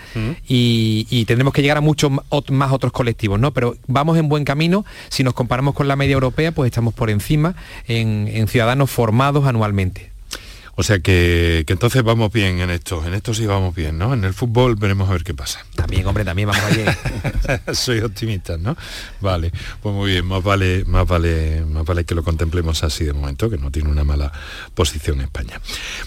[0.47, 2.13] y, y tendremos que llegar a muchos
[2.51, 3.53] más otros colectivos, ¿no?
[3.53, 7.11] Pero vamos en buen camino, si nos comparamos con la media europea, pues estamos por
[7.11, 7.55] encima
[7.87, 10.13] en, en ciudadanos formados anualmente.
[10.75, 14.15] O sea que, que entonces vamos bien en esto, en esto sí vamos bien, ¿no?
[14.15, 15.65] En el fútbol veremos a ver qué pasa.
[15.75, 16.85] También, hombre, también vamos allí.
[17.75, 18.77] Soy optimista, ¿no?
[19.21, 23.13] Vale, pues muy bien, más vale, más vale, más vale que lo contemplemos así de
[23.13, 24.33] momento, que no tiene una mala
[24.75, 25.61] posición España.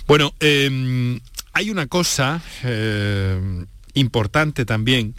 [0.07, 1.19] Bueno, eh,
[1.53, 5.13] hay una cosa eh, importante también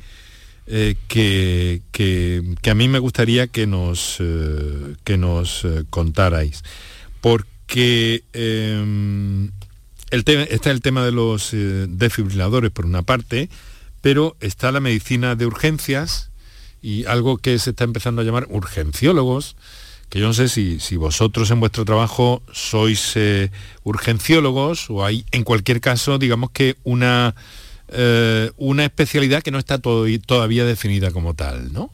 [0.67, 6.63] eh, que, que- que a mí me gustaría que nos, eh, que nos eh, contarais,
[7.21, 9.49] porque eh,
[10.11, 13.49] el está el tema de los desfibriladores por una parte,
[14.01, 16.31] pero está la medicina de urgencias
[16.83, 19.57] y algo que se está empezando a llamar urgenciólogos,
[20.09, 23.17] que yo no sé si, si vosotros en vuestro trabajo sois
[23.83, 27.35] urgenciólogos o hay en cualquier caso, digamos que una,
[27.89, 31.91] eh, una especialidad que no está todavía definida como tal, ¿no?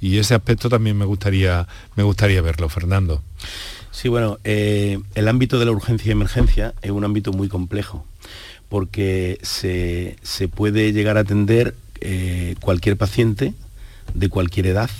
[0.00, 3.22] Y ese aspecto también me gustaría, me gustaría verlo, Fernando.
[3.90, 8.04] Sí, bueno, eh, el ámbito de la urgencia y emergencia es un ámbito muy complejo
[8.68, 13.54] porque se, se puede llegar a atender eh, cualquier paciente
[14.14, 14.90] de cualquier edad,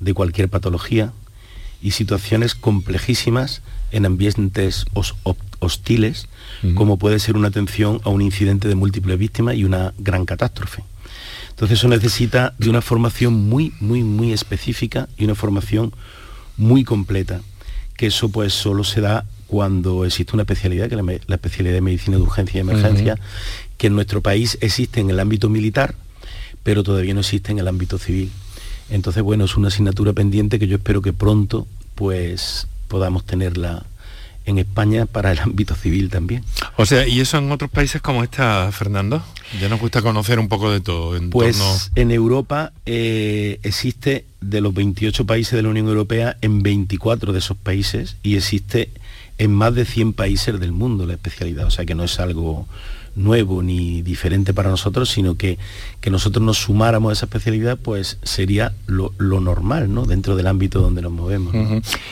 [0.00, 1.12] de cualquier patología
[1.84, 3.60] y situaciones complejísimas
[3.92, 4.86] en ambientes
[5.60, 6.28] hostiles,
[6.74, 10.82] como puede ser una atención a un incidente de múltiples víctimas y una gran catástrofe.
[11.50, 15.92] Entonces eso necesita de una formación muy, muy, muy específica y una formación
[16.56, 17.42] muy completa,
[17.98, 21.82] que eso pues solo se da cuando existe una especialidad, que es la especialidad de
[21.82, 23.18] medicina de urgencia y emergencia,
[23.76, 25.94] que en nuestro país existe en el ámbito militar,
[26.62, 28.30] pero todavía no existe en el ámbito civil.
[28.90, 33.84] Entonces, bueno, es una asignatura pendiente que yo espero que pronto pues podamos tenerla
[34.46, 36.44] en España para el ámbito civil también.
[36.76, 39.22] O sea, ¿y eso en otros países como está, Fernando?
[39.60, 41.76] Ya nos gusta conocer un poco de todo en Pues torno...
[41.94, 47.38] en Europa eh, existe de los 28 países de la Unión Europea en 24 de
[47.38, 48.90] esos países y existe
[49.38, 51.66] en más de 100 países del mundo la especialidad.
[51.66, 52.66] O sea que no es algo
[53.16, 55.58] nuevo ni diferente para nosotros, sino que,
[56.00, 60.04] que nosotros nos sumáramos a esa especialidad, pues sería lo, lo normal, ¿no?
[60.04, 61.54] Dentro del ámbito donde nos movemos.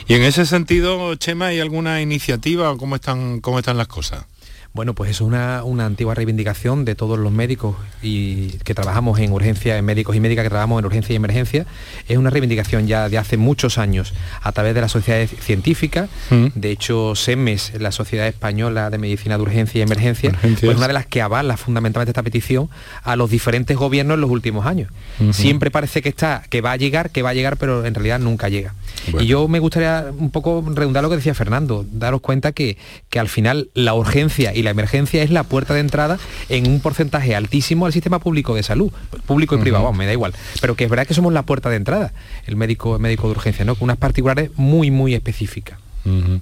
[0.07, 4.25] Y en ese sentido, Chema, ¿hay alguna iniciativa o cómo están, cómo están las cosas?
[4.73, 9.31] Bueno, pues es una, una antigua reivindicación de todos los médicos y que trabajamos en
[9.31, 11.67] urgencia, en médicos y médicas que trabajamos en urgencia y emergencia.
[12.07, 16.09] Es una reivindicación ya de hace muchos años a través de las sociedades científicas.
[16.31, 16.47] Mm.
[16.55, 20.61] De hecho, SEMES, la Sociedad Española de Medicina de Urgencia y Emergencia, Urgencias.
[20.61, 22.67] pues una de las que avala fundamentalmente esta petición
[23.03, 24.89] a los diferentes gobiernos en los últimos años.
[25.33, 28.19] Siempre parece que está, que va a llegar, que va a llegar, pero en realidad
[28.19, 28.73] nunca llega.
[29.19, 32.77] Y yo me gustaría un poco redundar lo que decía Fernando, daros cuenta que,
[33.09, 36.17] que al final la urgencia y la emergencia es la puerta de entrada
[36.49, 38.91] en un porcentaje altísimo al sistema público de salud,
[39.25, 40.33] público y privado, vamos, me da igual.
[40.61, 42.13] Pero que es verdad que somos la puerta de entrada,
[42.45, 43.75] el médico, el médico de urgencia, ¿no?
[43.75, 45.77] Con unas particulares muy, muy específicas.
[46.05, 46.39] Ujú.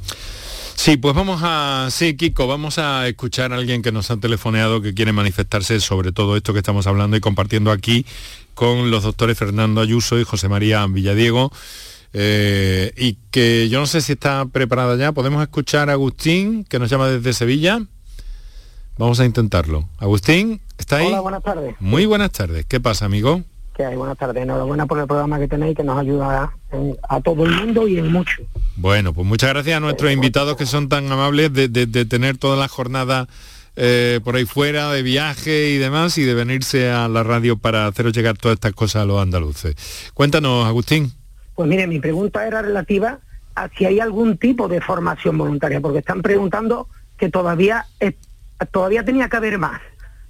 [0.76, 1.90] Sí, pues vamos a...
[1.92, 6.12] Sí, Kiko, vamos a escuchar a alguien que nos ha telefoneado que quiere manifestarse sobre
[6.12, 8.04] todo esto que estamos hablando y compartiendo aquí
[8.56, 11.52] con los doctores Fernando Ayuso y José María Villadiego.
[12.14, 15.12] eh, y que yo no sé si está preparada ya.
[15.12, 17.82] Podemos escuchar a Agustín, que nos llama desde Sevilla.
[19.02, 19.90] Vamos a intentarlo.
[19.98, 21.08] Agustín, ¿está ahí?
[21.08, 21.76] Hola, buenas tardes.
[21.80, 22.68] Muy buenas tardes.
[22.68, 23.42] ¿Qué pasa, amigo?
[23.76, 23.96] ¿Qué hay?
[23.96, 24.44] Buenas tardes.
[24.44, 26.54] Enhorabuena por el programa que tenéis que nos ayuda
[27.10, 28.44] a todo el mundo y en mucho.
[28.76, 32.38] Bueno, pues muchas gracias a nuestros invitados que son tan amables de, de- de tener
[32.38, 33.28] toda la jornada
[33.76, 37.88] eh, por ahí fuera, de viaje y demás, y de venirse a la radio para
[37.88, 40.12] haceros llegar todas estas cosas a los andaluces.
[40.14, 41.12] Cuéntanos, Agustín.
[41.56, 43.18] Pues mire, mi pregunta era relativa
[43.56, 46.88] a si hay algún tipo de formación voluntaria, porque están preguntando
[47.18, 48.14] que todavía es-
[48.70, 49.82] todavía tenía que haber más.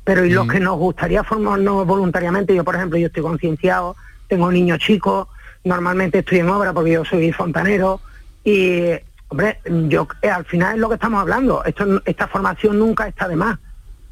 [0.03, 3.95] Pero y los que nos gustaría formarnos voluntariamente, yo por ejemplo, yo estoy concienciado,
[4.27, 5.27] tengo niños chicos,
[5.63, 8.01] normalmente estoy en obra porque yo soy fontanero
[8.43, 8.89] y
[9.27, 13.27] hombre, yo eh, al final es lo que estamos hablando, esto, esta formación nunca está
[13.27, 13.59] de más.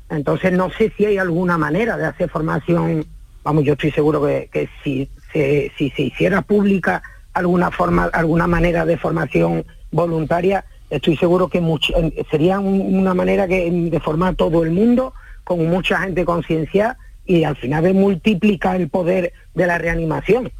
[0.09, 3.05] Entonces no sé si hay alguna manera de hacer formación,
[3.43, 7.01] vamos, yo estoy seguro que, que si, se, si se hiciera pública
[7.33, 11.91] alguna forma, alguna manera de formación voluntaria, estoy seguro que much-
[12.31, 15.13] sería un- una manera que, de formar todo el mundo,
[15.43, 20.51] con mucha gente concienciada y al final de multiplicar el poder de la reanimación.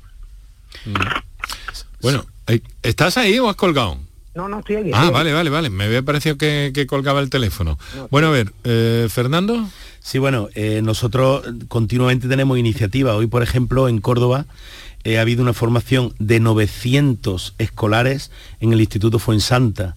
[2.01, 3.97] Bueno, eh, ¿estás ahí o has colgado?
[4.35, 4.91] No, no estoy aquí.
[4.93, 5.69] Ah, estoy vale, vale, vale.
[5.69, 7.77] Me había parecido que, que colgaba el teléfono.
[8.09, 9.67] Bueno, a ver, eh, Fernando.
[9.99, 13.15] Sí, bueno, eh, nosotros continuamente tenemos iniciativas.
[13.15, 14.45] Hoy, por ejemplo, en Córdoba
[15.03, 19.95] eh, ha habido una formación de 900 escolares en el Instituto Fuensanta.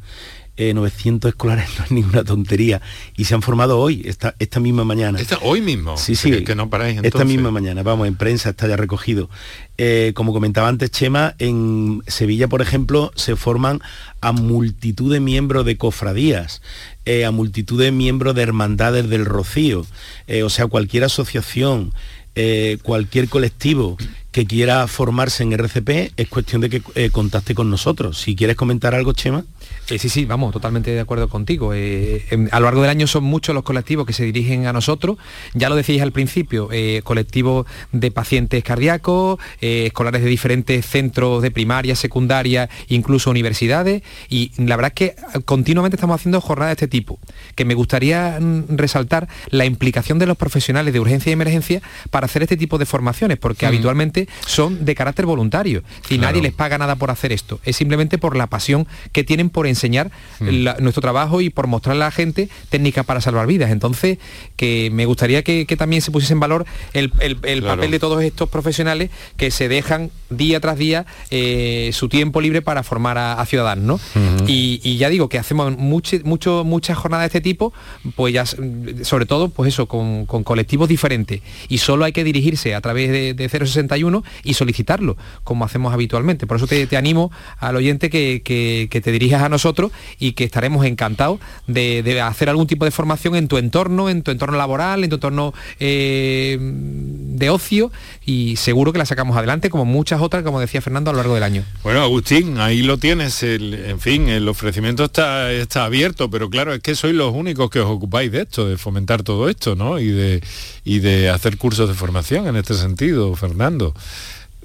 [0.58, 2.82] Eh, 900 escolares no es ninguna tontería.
[3.16, 5.18] Y se han formado hoy, esta, esta misma mañana.
[5.18, 5.96] Esta- hoy mismo.
[5.96, 6.30] Sí, sí.
[6.30, 9.30] Que, que no paráis Esta misma mañana, vamos, en prensa está ya recogido.
[9.78, 13.80] Eh, como comentaba antes Chema, en Sevilla, por ejemplo, se forman
[14.20, 16.60] a multitud de miembros de cofradías,
[17.06, 19.86] eh, a multitud de miembros de hermandades del Rocío,
[20.26, 21.92] eh, o sea, cualquier asociación,
[22.34, 23.96] eh, cualquier colectivo
[24.32, 28.18] que quiera formarse en RCP, es cuestión de que eh, contacte con nosotros.
[28.18, 29.44] Si quieres comentar algo, Chema.
[29.90, 31.72] Eh, sí, sí, vamos, totalmente de acuerdo contigo.
[31.74, 35.18] Eh, a lo largo del año son muchos los colectivos que se dirigen a nosotros.
[35.52, 36.70] Ya lo decíais al principio,
[37.04, 44.02] colectivos de pacientes cardíacos, escolares de diferentes centros de primaria, secundaria, incluso universidades.
[44.30, 47.18] Y la verdad es que continuamente estamos haciendo jornadas de este tipo.
[47.54, 52.24] Que me gustaría mm, resaltar la implicación de los profesionales de urgencia y emergencia para
[52.24, 55.82] hacer este tipo de formaciones, porque habitualmente son de carácter voluntario.
[56.04, 56.22] Y Claro.
[56.22, 57.60] nadie les paga nada por hacer esto.
[57.64, 60.10] Es simplemente por la pasión que tienen por enseñar
[60.40, 60.48] Mm.
[60.64, 63.70] la- nuestro trabajo y por mostrarle a la gente técnicas para salvar vidas.
[63.70, 64.18] Entonces,
[64.56, 67.76] que me gustaría que, que también se pusiese en valor el, el- el Claro.
[67.76, 72.62] papel de todos estos profesionales que se dejan día tras día eh, su tiempo libre
[72.62, 74.00] para formar a, a ciudadanos.
[74.14, 74.46] ¿no?
[74.46, 77.72] Y, y ya digo que hacemos mucho, mucho, muchas jornadas de este tipo,
[78.16, 81.40] pues ya sobre todo, pues eso, con, con colectivos diferentes.
[81.68, 84.11] Y solo hay que dirigirse a través de, de 061
[84.44, 86.46] y solicitarlo, como hacemos habitualmente.
[86.46, 90.44] Por eso te, te animo al oyente que, que- te dirijas a nosotros y que
[90.44, 94.56] estaremos encantados de, de hacer algún tipo de formación en tu entorno, en tu entorno
[94.56, 97.90] laboral, en tu entorno eh, de ocio
[98.24, 101.34] y seguro que la sacamos adelante como muchas otras, como decía Fernando, a lo largo
[101.34, 101.64] del año.
[101.82, 103.42] Bueno, Agustín, ahí lo tienes.
[103.42, 107.70] el- en fin, el ofrecimiento está, está abierto, pero claro, es que sois los únicos
[107.70, 109.98] que os ocupáis de esto, de fomentar todo esto, ¿no?
[109.98, 110.42] Y de,
[110.84, 113.94] y de hacer cursos de formación en este sentido, Fernando.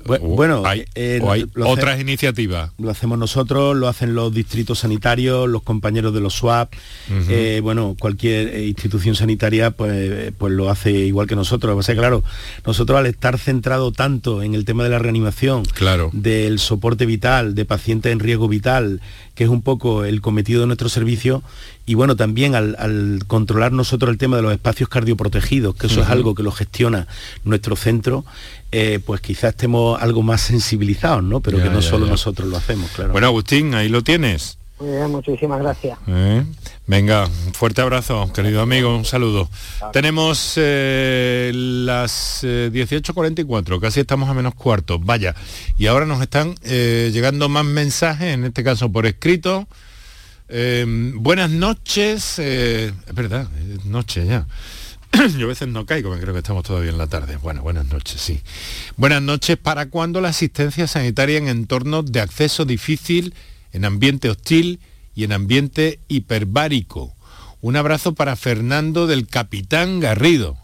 [0.05, 2.71] Bu- O bueno, hay, eh, o hay lo hace- otras iniciativas.
[2.77, 6.71] Lo hacemos nosotros, lo hacen los distritos sanitarios, los compañeros de los SWAP,
[7.27, 11.77] eh, bueno, cualquier eh, institución sanitaria pues, pues lo hace igual que nosotros.
[11.81, 12.23] Es que, claro,
[12.65, 16.09] nosotros al estar centrado tanto en el tema de la reanimación, Claro.
[16.13, 19.01] del soporte vital, de pacientes en riesgo vital,
[19.35, 21.43] que es un poco el cometido de nuestro servicio,
[21.87, 26.01] y bueno, también al, al controlar nosotros el tema de los espacios cardioprotegidos, que eso
[26.03, 27.07] es algo que lo gestiona
[27.45, 28.25] nuestro centro,
[28.71, 31.39] eh, pues quizás estemos algo más sensibilizados, ¿no?
[31.39, 32.11] Pero Ya, que no ya, solo ya.
[32.11, 33.13] nosotros lo hacemos, claro.
[33.13, 34.57] Bueno, Agustín, ahí lo tienes.
[34.79, 35.97] Muy bien, muchísimas gracias.
[36.07, 36.43] ¿Eh?
[36.85, 39.49] Venga, un fuerte abrazo, querido amigo, un saludo.
[39.91, 45.33] Tenemos eh, las eh, 18.44, casi estamos a menos cuarto, vaya.
[45.79, 49.67] Y ahora nos están eh, llegando más mensajes, en este caso por escrito.
[50.49, 50.85] Eh,
[51.15, 54.47] buenas noches, eh, es verdad, es noche ya.
[55.37, 57.37] Yo a veces no caigo, me creo que estamos todavía en la tarde.
[57.37, 58.41] Bueno, buenas noches, sí.
[58.95, 63.33] Buenas noches, ¿para cuándo la asistencia sanitaria en entornos de acceso difícil,
[63.73, 64.79] en ambiente hostil
[65.15, 67.13] y en ambiente hiperbárico?
[67.61, 70.57] Un abrazo para Fernando del Capitán Garrido.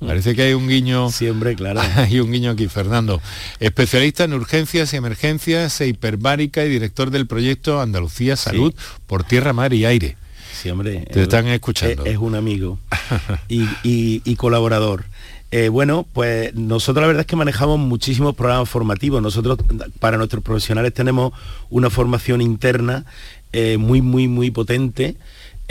[0.00, 1.10] Parece que hay un guiño.
[1.10, 1.80] Siempre, claro.
[1.96, 3.20] Hay un guiño aquí, Fernando.
[3.60, 8.74] Especialista en urgencias y emergencias e hiperbárica y director del proyecto Andalucía Salud
[9.06, 10.16] por Tierra, Mar y Aire.
[10.52, 11.06] Sí, hombre.
[11.12, 12.04] Te están escuchando.
[12.04, 12.78] Es, es un amigo
[13.48, 15.04] y, y- y colaborador.
[15.52, 19.20] Eh, bueno, pues nosotros la verdad es que manejamos muchísimos programas formativos.
[19.22, 19.58] Nosotros
[19.98, 21.32] para nuestros profesionales tenemos
[21.70, 23.04] una formación interna
[23.52, 25.16] eh, muy, muy, muy potente.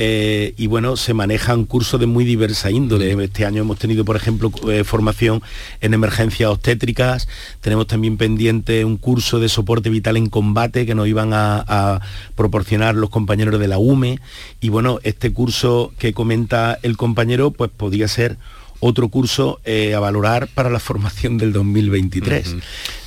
[0.01, 3.21] Eh, y bueno, se manejan cursos de muy diversa índole.
[3.21, 5.41] Este año hemos tenido, por ejemplo, eh, formación
[5.81, 7.27] en emergencias obstétricas,
[7.59, 11.99] tenemos también pendiente un curso de soporte vital en combate que nos iban a, a
[12.35, 14.21] proporcionar los compañeros de la UME.
[14.61, 18.37] Y bueno, este curso que comenta el compañero, pues podría ser
[18.81, 22.55] otro curso eh, a valorar para la formación del 2023.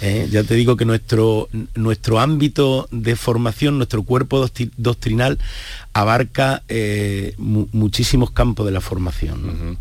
[0.02, 5.38] Eh, ya te digo que nuestro, nuestro ámbito de formación, nuestro cuerpo doctri- doctrinal
[5.94, 9.46] abarca eh, mu- muchísimos campos de la formación.
[9.46, 9.76] ¿no?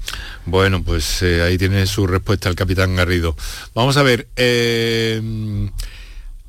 [0.45, 3.35] Bueno, pues ahí tiene su respuesta el capitán Garrido.
[3.73, 4.27] Vamos a ver,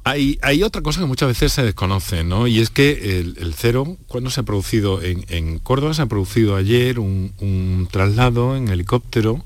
[0.04, 2.48] hay, otra cosa que muchas veces se desconoce, ¿no?
[2.48, 6.56] Y es que el, el cero, cuando se ha producido en, Córdoba, se ha producido
[6.56, 9.44] ayer un, traslado en helicóptero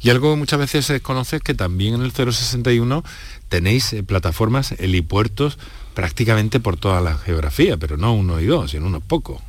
[0.00, 3.04] y algo que muchas veces se desconoce es que también en el 061
[3.48, 5.58] tenéis eh, plataformas, helipuertos
[5.94, 9.42] prácticamente por toda la geografía, pero no uno y dos, sino unos pocos.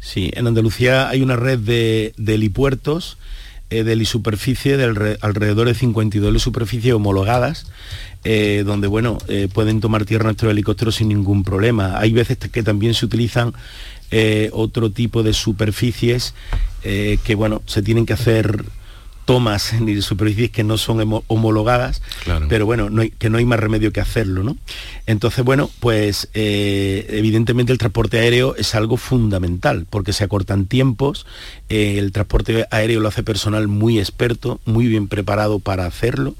[0.00, 3.16] Sí, en Andalucía hay una red de helipuertos,
[3.70, 7.66] eh, de helisuperficie, de alre- alrededor de 52 helisuperficies homologadas,
[8.24, 11.98] eh, donde bueno, eh, pueden tomar tierra nuestros helicópteros sin ningún problema.
[11.98, 13.52] Hay veces que también se utilizan
[14.10, 16.34] eh, otro tipo de superficies
[16.82, 18.64] que bueno, se tienen que hacer
[19.28, 22.00] tomas en superficies que no son homologadas,
[22.48, 24.56] pero bueno, no hay- que no hay más remedio que hacerlo, ¿no?
[25.06, 31.26] Entonces, bueno, pues eh, evidentemente el transporte aéreo es algo fundamental, porque se acortan tiempos,
[31.68, 36.34] eh, el transporte aéreo lo hace personal muy experto, muy bien preparado para hacerlo,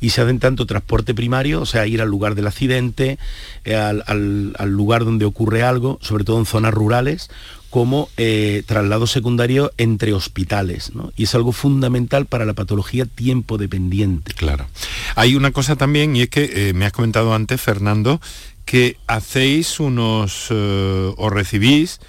[0.00, 3.18] y se hacen tanto transporte primario, o sea, ir al lugar del accidente,
[3.64, 7.30] eh, al, al- al lugar donde ocurre algo, sobre todo en zonas rurales,
[7.72, 11.10] como eh, traslado secundario entre hospitales, ¿no?
[11.16, 14.34] Y es algo fundamental para la patología tiempo dependiente.
[14.34, 14.66] Claro.
[15.14, 18.20] Hay una cosa también, y es que eh, me has comentado antes, Fernando,
[18.66, 22.00] que hacéis unos, eh, o recibís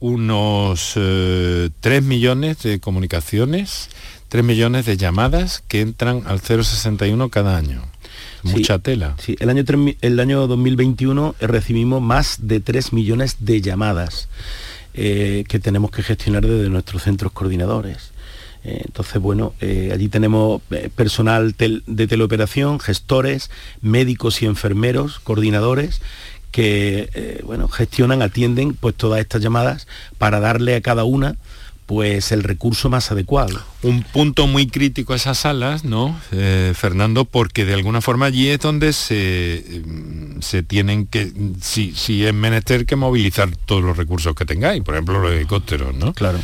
[0.00, 3.90] unos eh, 3 millones de comunicaciones,
[4.30, 7.82] 3 millones de llamadas que entran al 061 cada año.
[8.42, 9.14] Mucha tela.
[9.20, 9.62] Sí, el año,
[10.00, 14.28] el año 2021 recibimos más de 3 millones de llamadas
[14.94, 18.12] eh, que tenemos que gestionar desde nuestros centros coordinadores.
[18.62, 20.62] Eh, entonces, bueno, eh, allí tenemos
[20.94, 26.00] personal de teleoperación, gestores, médicos y enfermeros, coordinadores,
[26.52, 29.88] que bueno, gestionan, atienden pues todas estas llamadas
[30.18, 31.36] para darle a cada una
[31.86, 33.60] pues el recurso más adecuado.
[33.82, 37.24] Un punto muy crítico a esas salas, ¿no, Eh, Fernando?
[37.24, 42.32] Porque de alguna forma allí es donde se, mm, se tienen que, si, si es
[42.34, 46.12] menester, que movilizar todos los recursos que tengáis, por ejemplo los helicópteros, ¿no?
[46.14, 46.38] Claro.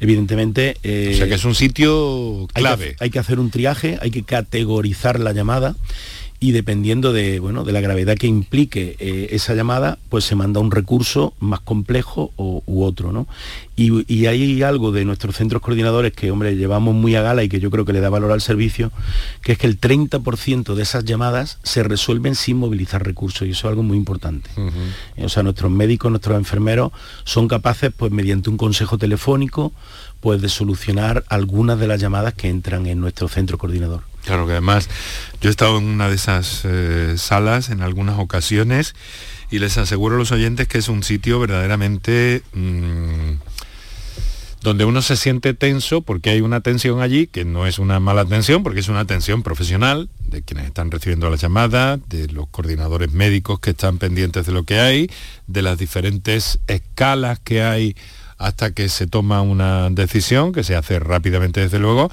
[0.00, 0.76] Evidentemente...
[0.82, 2.94] eh, O sea que es un sitio hay clave.
[2.96, 5.74] que, hay que hacer un triaje, hay que categorizar la llamada
[6.40, 10.60] y dependiendo de, bueno, de la gravedad que implique eh, esa llamada, pues se manda
[10.60, 13.10] un recurso más complejo o, u otro.
[13.10, 13.26] ¿no?
[13.74, 17.48] Y, y hay algo de nuestros centros coordinadores que, hombre, llevamos muy a gala y
[17.48, 18.92] que yo creo que le da valor al servicio,
[19.42, 23.66] que es que el 30% de esas llamadas se resuelven sin movilizar recursos y eso
[23.66, 24.48] es algo muy importante.
[25.20, 26.92] O sea, nuestros médicos, nuestros enfermeros
[27.24, 29.72] son capaces, pues mediante un consejo telefónico,
[30.20, 34.02] pues de solucionar algunas de las llamadas que entran en nuestro centro coordinador.
[34.28, 34.90] Claro que además
[35.40, 38.94] yo he estado en una de esas eh, salas en algunas ocasiones
[39.50, 43.36] y les aseguro a los oyentes que es un sitio verdaderamente mm,
[44.60, 48.26] donde uno se siente tenso porque hay una tensión allí que no es una mala
[48.26, 53.10] tensión porque es una tensión profesional de quienes están recibiendo la llamada, de los coordinadores
[53.12, 55.10] médicos que están pendientes de lo que hay,
[55.46, 57.96] de las diferentes escalas que hay
[58.36, 62.10] hasta que se toma una decisión, que se hace rápidamente desde luego,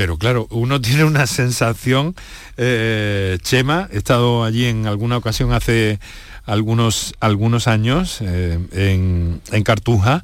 [0.00, 2.16] pero claro, uno tiene una sensación,
[2.56, 6.00] eh, Chema, he estado allí en alguna ocasión hace,
[6.46, 10.22] algunos, algunos años eh, en, en Cartuja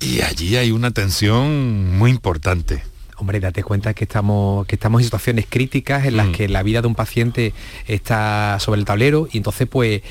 [0.00, 2.82] y allí hay una tensión muy importante
[3.16, 6.32] hombre, date cuenta que estamos, que estamos en situaciones críticas en las Mm.
[6.32, 7.52] que la vida de un paciente
[7.86, 10.02] está sobre el tablero y entonces pues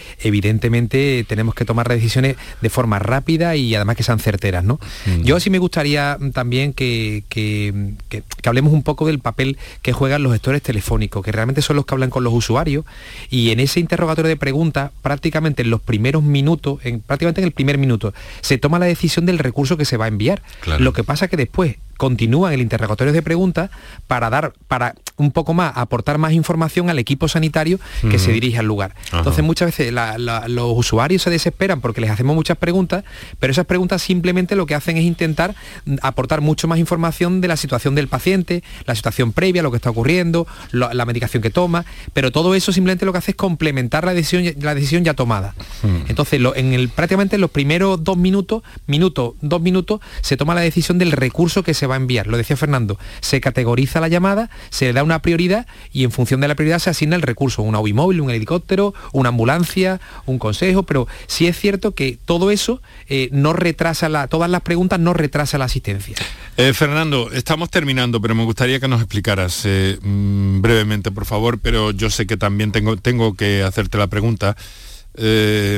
[0.43, 4.79] evidentemente tenemos que tomar decisiones de forma rápida y además que sean certeras, ¿no?
[5.05, 5.21] Mm.
[5.23, 9.93] Yo sí me gustaría también que, que- que- que hablemos un poco del papel que
[9.93, 12.85] juegan los gestores telefónicos, que realmente son los que hablan con los usuarios
[13.29, 17.51] y en ese interrogatorio de preguntas, prácticamente en los primeros minutos, en, prácticamente en el
[17.53, 20.41] primer minuto, se toma la decisión del recurso que se va a enviar.
[20.61, 20.83] Claro.
[20.83, 23.69] Lo que pasa que después continúan el interrogatorio de preguntas
[24.07, 27.79] para dar, para un poco más, aportar más información al equipo sanitario
[28.09, 28.95] que se dirige al lugar.
[29.09, 29.19] Ajá.
[29.19, 33.03] Entonces muchas veces la- la- los usuarios se desesperan porque les hacemos muchas preguntas,
[33.39, 35.55] pero esas preguntas simplemente lo que hacen es intentar
[36.01, 39.89] aportar mucho más información de la situación del paciente, la situación previa, lo que está
[39.91, 44.05] ocurriendo, lo- la medicación que toma, pero todo eso simplemente lo que hace es complementar
[44.05, 45.53] la decisión, la decisión ya tomada.
[46.07, 50.55] Entonces, lo- en el, prácticamente en los primeros dos minutos, minuto, dos minutos, se toma
[50.55, 52.27] la decisión del recurso que se va a enviar.
[52.27, 56.41] Lo decía Fernando, se categoriza la llamada, se le da una prioridad y en función
[56.41, 60.83] de la prioridad se asigna el recurso, UBI móvil, un helicóptero, una ambulancia, un consejo,
[60.83, 65.13] pero sí es cierto que todo eso eh, no retrasa la, todas las preguntas no
[65.13, 66.15] retrasa la asistencia.
[66.57, 71.59] Eh, Fernando, estamos terminando, pero me gustaría que nos explicaras eh, mm, brevemente, por favor,
[71.59, 74.55] pero yo sé que también tengo, tengo que hacerte la pregunta.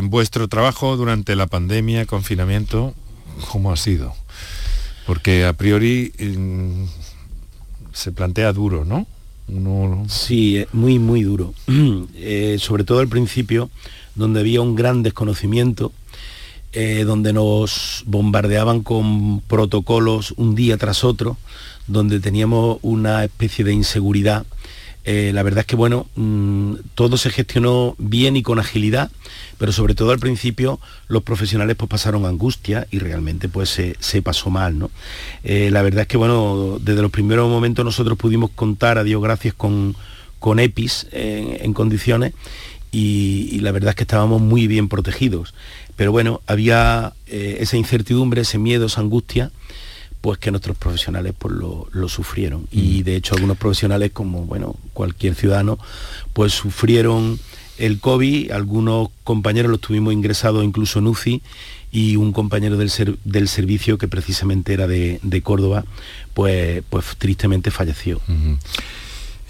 [0.03, 2.93] Vuestro trabajo durante la pandemia, confinamiento,
[3.51, 4.15] ¿cómo ha sido?
[5.05, 6.11] Porque a priori
[7.93, 9.05] se plantea duro, ¿no?
[10.09, 11.53] Sí, eh, muy, muy duro.
[12.17, 13.69] Eh, sobre todo al principio,
[14.15, 15.91] donde había un gran desconocimiento,
[16.73, 21.37] eh, donde nos bombardeaban con protocolos un día tras otro,
[21.87, 24.45] donde teníamos una especie de inseguridad.
[25.05, 29.11] Eh, la verdad es que bueno, mm, todo se gestionó bien y con agilidad,
[29.57, 34.49] pero sobre todo al principio los profesionales pues pasaron angustia y realmente pues se, pasó
[34.49, 34.89] mal, ¿no?
[35.43, 39.21] Eh, la verdad es que bueno, desde los primeros momentos nosotros pudimos contar, a Dios
[39.21, 39.95] gracias, con,
[40.39, 42.33] con EPIs en, condiciones
[42.91, 45.53] y, y la verdad es que estábamos muy bien protegidos.
[45.95, 49.51] Pero bueno, había eh, esa incertidumbre, ese miedo, esa angustia,
[50.25, 52.65] pues que nuestros profesionales pues lo, lo sufrieron.
[52.71, 55.77] Y de hecho algunos profesionales, como bueno, cualquier ciudadano,
[56.33, 57.39] pues sufrieron
[57.77, 61.41] el COVID, algunos compañeros los tuvimos ingresados incluso en UCI
[61.91, 65.85] y un compañero del, ser- del servicio que precisamente era de, de Córdoba,
[66.33, 68.19] pues, pues tristemente falleció.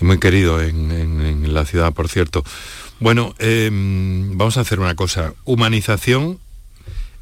[0.01, 2.43] y muy querido en, en- en la ciudad, por cierto.
[2.99, 5.34] Bueno, eh, vamos a hacer una cosa.
[5.45, 6.38] Humanización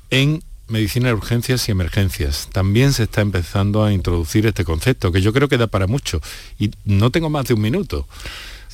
[0.10, 2.48] en medicina de urgencias y emergencias.
[2.52, 6.22] También se está empezando a introducir este concepto, que yo creo que da para mucho.
[6.60, 8.08] Y no tengo más de un minuto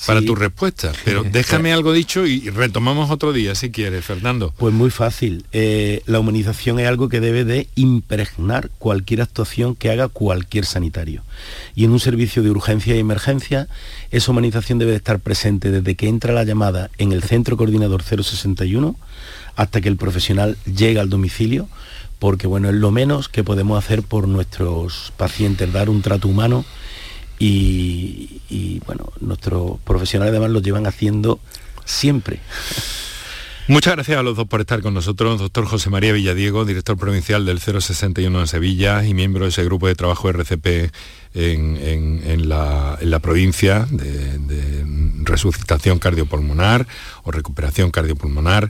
[0.07, 0.27] para Sí.
[0.27, 4.53] tu respuesta, pero déjame algo dicho y retomamos otro día, si quieres, Fernando.
[4.57, 5.45] Pues muy fácil.
[5.51, 11.23] Eh, la humanización es algo que debe de impregnar cualquier actuación que haga cualquier sanitario.
[11.75, 13.67] Y en un servicio de urgencia y emergencia,
[14.09, 18.01] esa humanización debe de estar presente desde que entra la llamada en el centro coordinador
[18.01, 18.95] 061
[19.59, 21.67] hasta que el profesional llega al domicilio,
[22.17, 26.63] porque bueno, es lo menos que podemos hacer por nuestros pacientes, dar un trato humano
[27.37, 31.39] y, bueno, nuestros profesionales además lo llevan haciendo
[31.85, 32.39] siempre.
[33.67, 37.45] Muchas gracias a los dos por estar con nosotros, doctor José María Villadiego, director provincial
[37.45, 40.91] del 061 en Sevilla y miembro de ese grupo de trabajo RCP
[41.35, 41.77] en,
[42.25, 44.85] en- la, en la provincia de
[45.23, 46.87] resucitación cardiopulmonar
[47.23, 48.69] o recuperación cardiopulmonar.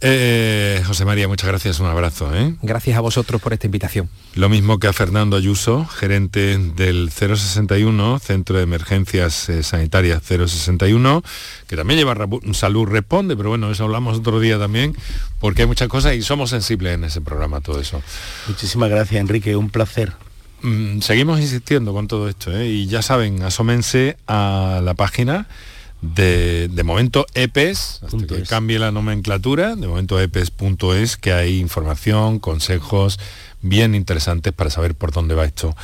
[0.00, 2.32] Eh, José María, muchas gracias, un abrazo.
[2.34, 2.54] ¿eh?
[2.62, 4.08] Gracias a vosotros por esta invitación.
[4.34, 11.24] Lo mismo que a Fernando Ayuso, gerente del 061, Centro de Emergencias eh, Sanitarias 061,
[11.66, 12.16] que también lleva
[12.52, 14.96] Salud Responde, pero bueno, eso hablamos otro día también,
[15.40, 18.00] porque hay muchas cosas y somos sensibles en ese programa, todo eso.
[18.46, 20.12] Muchísimas gracias, Enrique, un placer.
[20.62, 22.68] Mm, seguimos insistiendo con todo esto, ¿eh?
[22.68, 25.48] y ya saben, asómense a la página
[26.00, 32.38] de, de momento EPES, hasta que cambie la nomenclatura, de momento EPES.es, que hay información,
[32.38, 33.18] consejos
[33.60, 35.76] bien interesantes para saber por dónde va esto,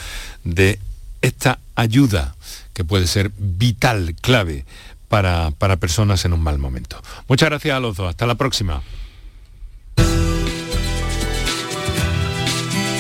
[0.45, 0.79] de
[1.23, 2.37] esta ayuda
[2.73, 4.65] que puede ser vital, clave
[5.09, 7.01] para, para personas en un mal momento.
[7.29, 8.83] Muchas gracias a los dos, hasta la próxima.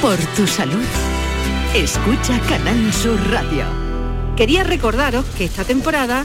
[0.00, 0.84] Por tu salud.
[1.74, 3.64] Escucha Canal Sur Radio.
[4.36, 6.24] Quería recordaros que esta temporada,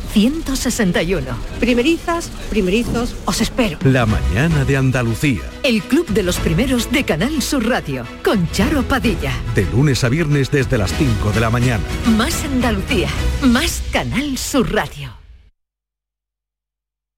[0.13, 1.25] 161.
[1.59, 3.77] Primerizas, primerizos, os espero.
[3.83, 5.41] La mañana de Andalucía.
[5.63, 9.33] El club de los primeros de Canal Sur Radio con Charo Padilla.
[9.55, 11.83] De lunes a viernes desde las 5 de la mañana.
[12.17, 13.09] Más Andalucía,
[13.41, 15.20] más Canal Sur Radio.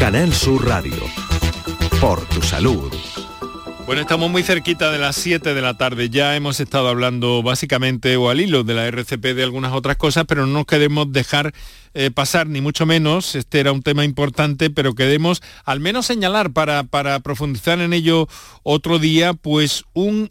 [0.00, 0.96] Canal Sur Radio.
[2.00, 2.90] Por tu salud.
[3.84, 6.08] Bueno, estamos muy cerquita de las 7 de la tarde.
[6.08, 10.24] Ya hemos estado hablando básicamente o al hilo de la RCP de algunas otras cosas,
[10.26, 11.52] pero no nos queremos dejar
[11.92, 13.34] eh, pasar, ni mucho menos.
[13.34, 18.26] Este era un tema importante, pero queremos al menos señalar para, para profundizar en ello
[18.62, 20.30] otro día, pues un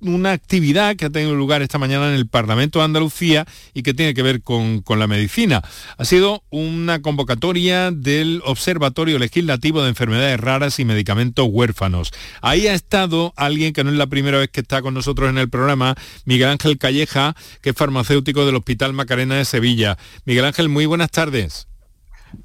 [0.00, 3.94] una actividad que ha tenido lugar esta mañana en el Parlamento de Andalucía y que
[3.94, 5.62] tiene que ver con, con la medicina.
[5.96, 12.12] Ha sido una convocatoria del Observatorio Legislativo de Enfermedades Raras y Medicamentos Huérfanos.
[12.40, 15.38] Ahí ha estado alguien que no es la primera vez que está con nosotros en
[15.38, 15.94] el programa,
[16.24, 19.98] Miguel Ángel Calleja, que es farmacéutico del Hospital Macarena de Sevilla.
[20.24, 21.67] Miguel Ángel, muy buenas tardes.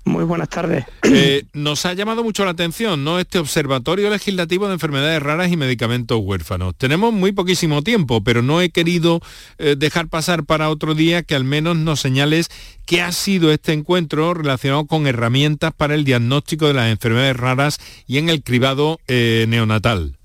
[0.05, 0.85] Muy buenas tardes.
[1.03, 3.19] Eh, nos ha llamado mucho la atención, ¿no?
[3.19, 6.75] Este Observatorio Legislativo de Enfermedades Raras y Medicamentos Huérfanos.
[6.77, 9.21] Tenemos muy poquísimo tiempo, pero no he querido
[9.57, 12.49] eh, dejar pasar para otro día que al menos nos señales
[12.85, 17.79] qué ha sido este encuentro relacionado con herramientas para el diagnóstico de las enfermedades raras
[18.07, 20.17] y en el cribado eh, neonatal.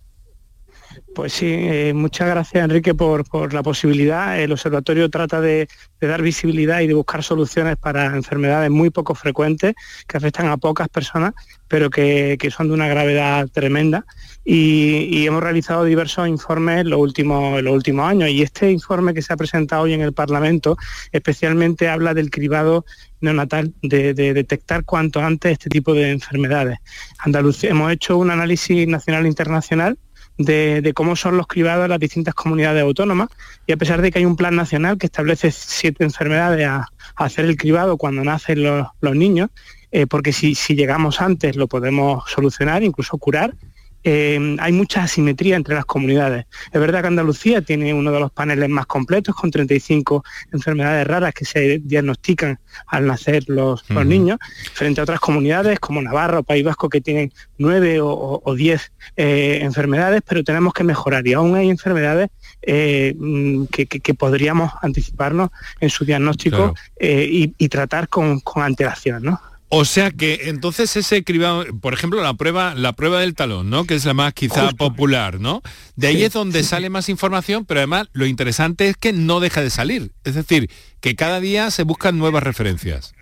[1.15, 4.41] Pues sí, eh, muchas gracias Enrique por, la posibilidad.
[4.41, 5.69] El observatorio trata de,
[6.01, 9.75] dar visibilidad y de buscar soluciones para enfermedades muy poco frecuentes
[10.07, 11.35] que afectan a pocas personas,
[11.67, 14.05] pero que, son de una gravedad tremenda.
[14.45, 18.31] Y, hemos realizado diversos informes en los, últimos, los últimos años.
[18.31, 20.77] Y este informe que se ha presentado hoy en el Parlamento
[21.11, 22.85] especialmente habla del cribado
[23.21, 26.79] neonatal, de, de detectar cuanto antes este tipo de enfermedades.
[27.19, 29.99] Andalucía, hemos hecho un análisis nacional e internacional
[30.39, 33.28] de, cómo son los cribados en las distintas comunidades autónomas.
[33.66, 37.47] Y a pesar de que hay un plan nacional que establece siete enfermedades a, hacer
[37.47, 39.51] el cribado cuando nacen los, niños,
[39.91, 43.55] eh, porque si, si llegamos antes lo podemos solucionar, incluso curar,
[44.05, 46.46] eh, hay mucha asimetría entre las comunidades.
[46.72, 51.34] Es verdad que Andalucía tiene uno de los paneles más completos, con 35 enfermedades raras
[51.34, 54.38] que se diagnostican al nacer los, niños,
[54.72, 59.59] frente a otras comunidades como Navarra o País Vasco que tienen 9 o, 10 eh,
[59.62, 62.30] enfermedades, pero tenemos que mejorar y aún hay enfermedades
[62.62, 69.22] eh, mm, que, podríamos anticiparnos en su diagnóstico y, tratar con, con antelación.
[69.22, 69.40] ¿no?
[69.71, 73.85] O sea que entonces ese cribado, por ejemplo, la prueba, la prueba del talón, ¿no?
[73.85, 75.62] Que es la más quizá popular, ¿no?
[75.95, 79.61] De ahí es donde sale más información, pero además lo interesante es que no deja
[79.61, 80.12] de salir.
[80.25, 83.14] Es decir, que cada día se buscan nuevas referencias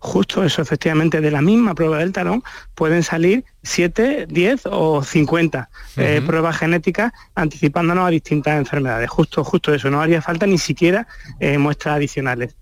[0.00, 2.42] justo eso, efectivamente, de la misma prueba del talón
[2.74, 9.10] pueden salir 7, 10 o 50 eh, pruebas genéticas anticipándonos a distintas enfermedades.
[9.10, 11.06] Justo, justo eso, no haría falta ni siquiera
[11.40, 12.56] eh, muestras adicionales.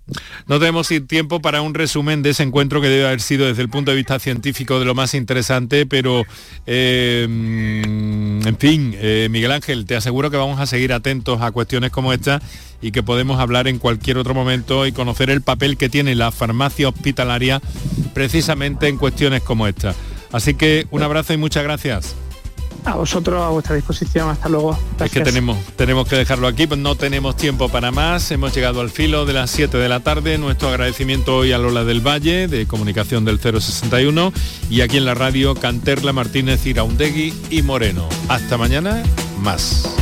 [0.47, 3.69] No tenemos tiempo para un resumen de ese encuentro que debe haber sido desde el
[3.69, 6.25] punto de vista científico de lo más interesante, pero
[6.67, 8.97] eh, en fin,
[9.31, 12.41] Miguel Ángel, te aseguro que vamos a seguir atentos a cuestiones como esta
[12.81, 16.31] y que podemos hablar en cualquier otro momento y conocer el papel que tiene la
[16.31, 17.61] farmacia hospitalaria
[18.15, 19.95] precisamente en cuestiones como esta.
[20.33, 22.15] Así que un abrazo y muchas gracias.
[22.85, 24.31] A vosotros, a vuestra disposición.
[24.31, 24.79] Hasta luego.
[25.05, 28.31] Es que tenemos, tenemos que dejarlo aquí, pues no tenemos tiempo para más.
[28.31, 30.39] Hemos llegado al filo de las 7 de la tarde.
[30.39, 34.33] Nuestro agradecimiento hoy a Lola del Valle, de Comunicación del 061,
[34.71, 38.09] y aquí en la radio Canterla Martínez, Iraundegui y Moreno.
[38.29, 39.03] Hasta mañana,
[39.41, 39.95] más.